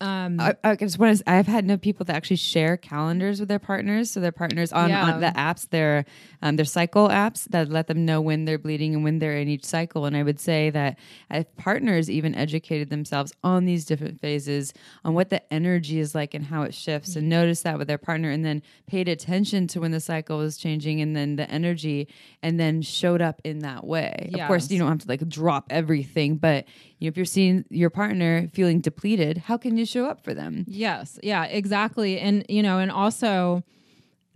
[0.00, 1.28] um, I, I just want to.
[1.28, 4.90] I've had no people that actually share calendars with their partners, so their partners on,
[4.90, 5.04] yeah.
[5.04, 6.04] on the apps, their
[6.40, 9.48] um, their cycle apps that let them know when they're bleeding and when they're in
[9.48, 10.04] each cycle.
[10.04, 10.98] And I would say that
[11.30, 14.72] if partners even educated themselves on these different phases,
[15.04, 17.18] on what the energy is like and how it shifts, mm-hmm.
[17.18, 20.56] and notice that with their partner, and then paid attention to when the cycle was
[20.56, 22.06] changing and then the energy,
[22.40, 24.28] and then showed up in that way.
[24.30, 24.42] Yes.
[24.42, 26.66] Of course, you don't have to like drop everything, but
[27.00, 30.34] you know, if you're seeing your partner feeling depleted, how can you show up for
[30.34, 30.64] them?
[30.68, 31.18] Yes.
[31.22, 32.18] Yeah, exactly.
[32.18, 33.64] And, you know, and also,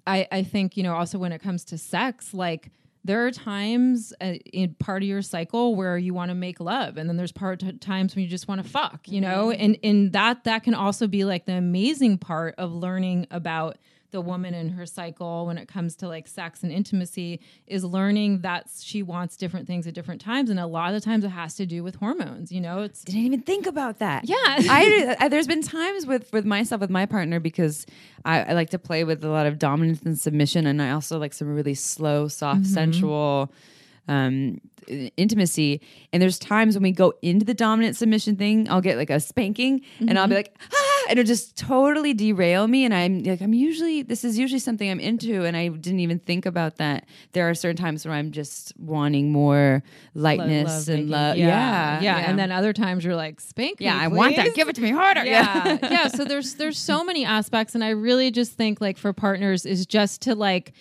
[0.06, 2.70] I, I think, you know, also when it comes to sex, like
[3.04, 6.96] there are times uh, in part of your cycle where you want to make love
[6.96, 9.50] and then there's part t- times when you just want to fuck, you know?
[9.50, 13.78] And and that that can also be like the amazing part of learning about
[14.12, 18.42] the woman in her cycle when it comes to like sex and intimacy is learning
[18.42, 21.30] that she wants different things at different times and a lot of the times it
[21.30, 22.82] has to do with hormones, you know?
[22.82, 24.28] It's didn't even think about that.
[24.28, 24.36] Yeah.
[24.38, 27.86] I, I there's been times with with myself with my partner because
[28.24, 31.18] I, I like to play with a lot of dominance and submission, and I also
[31.18, 32.72] like some really slow, soft, mm-hmm.
[32.72, 33.52] sensual
[34.08, 34.60] um
[35.16, 35.80] intimacy.
[36.12, 39.20] And there's times when we go into the dominant submission thing i'll get like a
[39.20, 42.84] spanking and i'll be like ah and it'll just totally derail me.
[42.84, 46.18] And i'm like i'm usually this is usually something i'm into and i didn't even
[46.18, 47.06] think about that.
[47.32, 49.84] There are certain times where i'm just wanting more
[50.14, 51.10] lightness and making.
[51.10, 54.52] love yeah, yeah and then other times you're like spank me, yeah i want that.
[54.54, 55.24] give it to me harder.
[55.24, 55.78] Yeah.
[55.92, 59.64] Yeah so there's there's so many aspects and i really just think like for partners
[59.64, 60.72] is just to like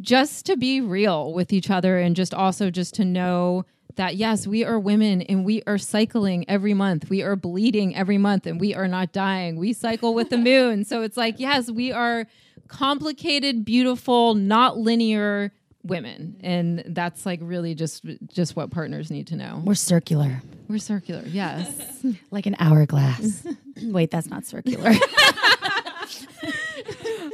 [0.00, 3.64] just to be real with each other and just also just to know
[3.96, 7.10] that yes we are women and we are cycling every month.
[7.10, 9.56] We are bleeding every month and we are not dying.
[9.56, 10.84] We cycle with the moon.
[10.84, 12.26] So it's like yes we are
[12.68, 16.36] complicated beautiful not linear women.
[16.40, 19.62] And that's like really just just what partners need to know.
[19.64, 22.04] We're circular, we're circular yes.
[22.30, 23.46] Like an hourglass.
[23.82, 24.92] Wait, that's not circular.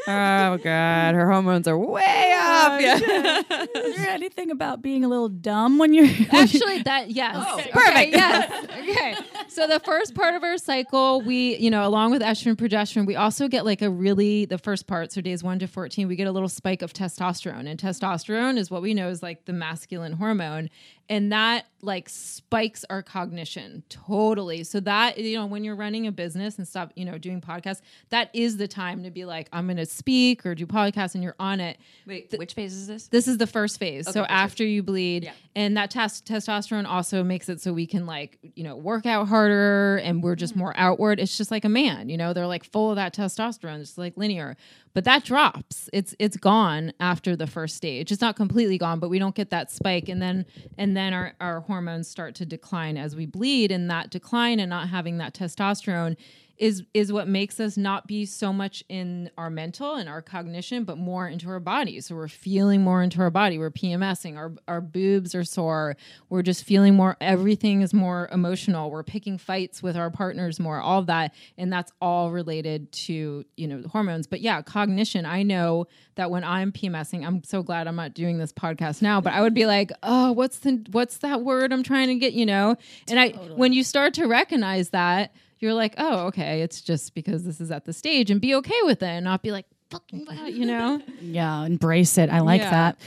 [0.07, 1.15] Oh god.
[1.15, 2.81] Her hormones are way oh, up.
[2.81, 3.43] yeah.
[3.85, 8.13] Is there anything about being a little dumb when you're Actually, that yes, oh, perfect.
[8.13, 9.17] yes, okay.
[9.49, 13.17] So the first part of our cycle, we you know, along with estrogen, progesterone, we
[13.17, 15.13] also get like a really the first part.
[15.13, 18.71] So days one to fourteen, we get a little spike of testosterone, and testosterone is
[18.71, 20.71] what we know is like the masculine hormone,
[21.09, 24.65] and that like spikes our cognition totally.
[24.65, 27.81] So that you know, when you're running a business and stop, you know, doing podcasts,
[28.11, 31.23] that is the time to be like, I'm going to speak or do podcasts, and
[31.23, 31.79] you're on it.
[32.07, 34.07] wait which phase is this This is the first phase.
[34.07, 35.33] so first after you bleed, Yeah.
[35.57, 39.27] And that tes- testosterone also makes it so we can like you know work out
[39.27, 40.39] harder, and we're Mm-hmm.
[40.41, 41.19] just more outward.
[41.19, 42.33] It's just like a man, you know.
[42.33, 43.81] They're like full of that testosterone.
[43.81, 44.57] It's like linear,
[44.95, 45.89] but that drops.
[45.93, 48.13] It's it's gone after the first stage.
[48.13, 50.45] It's not completely gone, but we don't get that spike, and then
[50.79, 54.71] and then our our hormones start to decline as we bleed, and that decline and
[54.71, 56.17] not having that testosterone
[56.59, 60.85] is is what makes us not be so much in our mental and our cognition
[60.85, 62.01] but more into our body.
[62.01, 63.59] So we're feeling more into our body.
[63.59, 65.97] We're pmsing our our boobs are sore.
[66.29, 68.91] We're just feeling more everything is more emotional.
[68.91, 71.35] We're picking fights with our partners more all that.
[71.59, 74.27] And that's all related to you know the hormones.
[74.27, 75.27] But yeah cognition.
[75.27, 75.87] I know
[76.17, 79.41] that when i'm pmsing i'm so glad i'm not doing this podcast now but i
[79.41, 82.33] would be like oh what's the what's that word i'm trying to get?
[82.33, 82.77] You know?
[83.09, 87.45] And i when you start to recognize that you're like, oh, okay, it's just because
[87.45, 90.25] this is at the stage and be okay with it and not be like, fucking,
[90.27, 91.01] what," you know?
[91.21, 92.31] Yeah, embrace it.
[92.31, 92.71] I like Yeah.
[92.71, 92.99] that.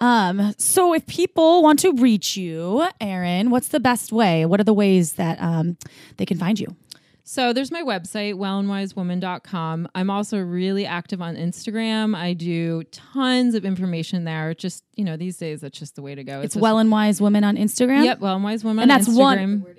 [0.00, 4.46] Um, so if people want to reach you, Erin, what's the best way?
[4.46, 5.76] What are the ways that um,
[6.18, 6.68] they can find you?
[7.24, 9.88] So there's my website, wellandwisewoman.com.
[9.94, 12.16] I'm also really active on Instagram.
[12.16, 14.54] I do tons of information there.
[14.54, 16.40] Just, you know, these days, that's just the way to go.
[16.40, 18.04] It's just- Well and Wise Woman on Instagram.
[18.04, 19.74] Yep, Well and Wise Woman And on that's one- Instagram.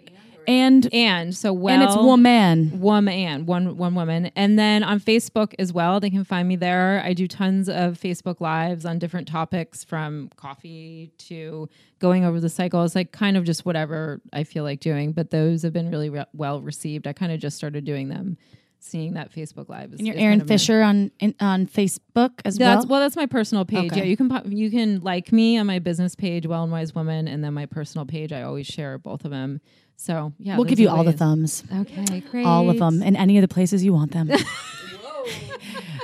[0.49, 2.79] And And so well and it's woman.
[2.79, 4.31] woman one one woman.
[4.35, 7.01] And then on facebook as well they can find me there.
[7.05, 11.69] I do tons of facebook lives on different topics from coffee to
[11.99, 15.11] going over the cycle it's like kind of just whatever i feel like doing.
[15.11, 17.05] But those have been really re- well received.
[17.07, 18.37] I kind of just started doing them.
[18.81, 22.57] Seeing that facebook live is, And you're is of Fisher on in, on Facebook as
[22.57, 22.91] that's well.
[22.91, 23.91] well that's my personal page.
[23.91, 23.97] Okay.
[23.99, 27.27] yeah you can you can like me on my business page well and wise woman
[27.27, 29.59] and then my personal page i always share both of them
[29.99, 33.15] so yeah we'll give are you all the thumbs, okay great all of them, in
[33.15, 34.31] any of the places you want them.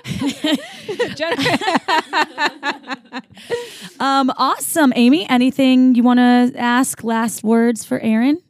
[4.00, 5.28] um, awesome, Amy.
[5.30, 7.04] Anything you want to ask?
[7.04, 8.42] Last words for Erin?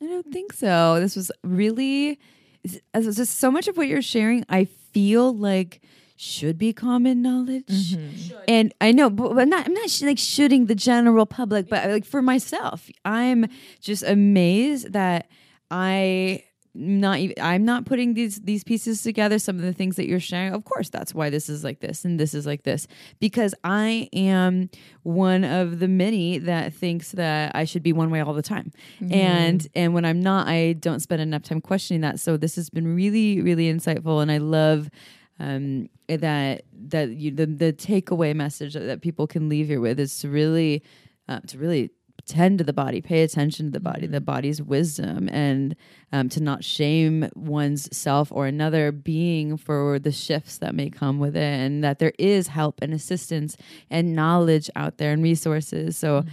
[0.00, 1.00] I don't think so.
[1.00, 2.18] This was really,
[2.62, 4.44] this was just so much of what you're sharing.
[4.48, 5.80] I feel like
[6.16, 8.36] should be common knowledge, mm-hmm.
[8.48, 9.66] and I know, but, but not.
[9.66, 13.46] I'm not sh- like shooting the general public, but like for myself, I'm
[13.80, 15.28] just amazed that
[15.70, 16.44] I
[16.76, 20.20] not even I'm not putting these these pieces together some of the things that you're
[20.20, 20.52] sharing.
[20.52, 22.86] Of course that's why this is like this and this is like this
[23.18, 24.68] because I am
[25.02, 28.72] one of the many that thinks that I should be one way all the time.
[29.00, 29.14] Mm-hmm.
[29.14, 32.20] And and when I'm not I don't spend enough time questioning that.
[32.20, 34.90] So this has been really really insightful and I love
[35.38, 40.00] um, that that you the the takeaway message that, that people can leave here with
[40.00, 40.82] is to really
[41.28, 41.90] uh, to really
[42.26, 45.76] tend to the body, pay attention to the body, the body's wisdom, and
[46.12, 51.18] um, to not shame one's self or another being for the shifts that may come
[51.18, 53.56] with it, and that there is help and assistance
[53.90, 55.96] and knowledge out there and resources.
[55.96, 56.24] So,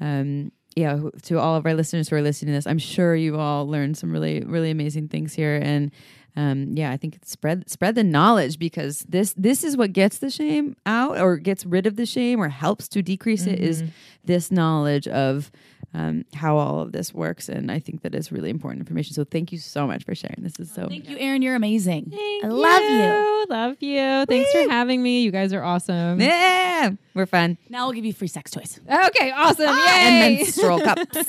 [0.00, 3.36] um, yeah, to all of our listeners who are listening to this, I'm sure you
[3.36, 5.60] all learned some really, really amazing things here.
[5.62, 5.90] And
[6.34, 10.30] um, yeah, I think spread spread the knowledge because this this is what gets the
[10.30, 13.84] shame out or gets rid of the shame or helps to decrease it is
[14.24, 15.50] this knowledge of
[15.94, 17.48] um, how all of this works.
[17.48, 19.14] And I think that is really important information.
[19.14, 20.38] So thank you so much for sharing.
[20.42, 21.42] This is so Thank you, Erin.
[21.42, 22.10] You're amazing.
[22.10, 23.46] Thank I love you.
[23.50, 24.24] Love you.
[24.26, 25.22] Thanks for having me.
[25.22, 26.20] You guys are awesome.
[26.20, 27.58] yeah, we're fun.
[27.68, 28.80] Now we'll give you free sex toys.
[28.90, 29.68] Okay, awesome.
[29.68, 30.36] And Yay.
[30.44, 31.16] menstrual cups.
[31.16, 31.22] all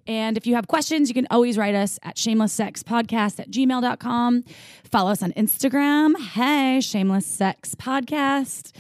[0.06, 4.44] And if you have questions, you can always write us at shamelesssexpodcast at gmail.com.
[4.84, 6.18] Follow us on Instagram.
[6.18, 8.72] Hey, Shameless Sex Podcast.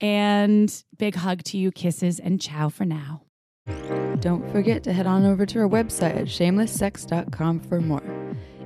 [0.00, 3.22] And big hug to you, kisses, and ciao for now.
[4.20, 8.02] Don't forget to head on over to our website at shamelesssex.com for more.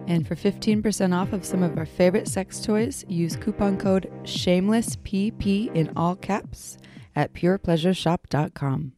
[0.06, 5.74] And for 15% off of some of our favorite sex toys, use coupon code SHAMELESSPP
[5.74, 6.78] in all caps
[7.14, 8.92] at purepleasureshop.com.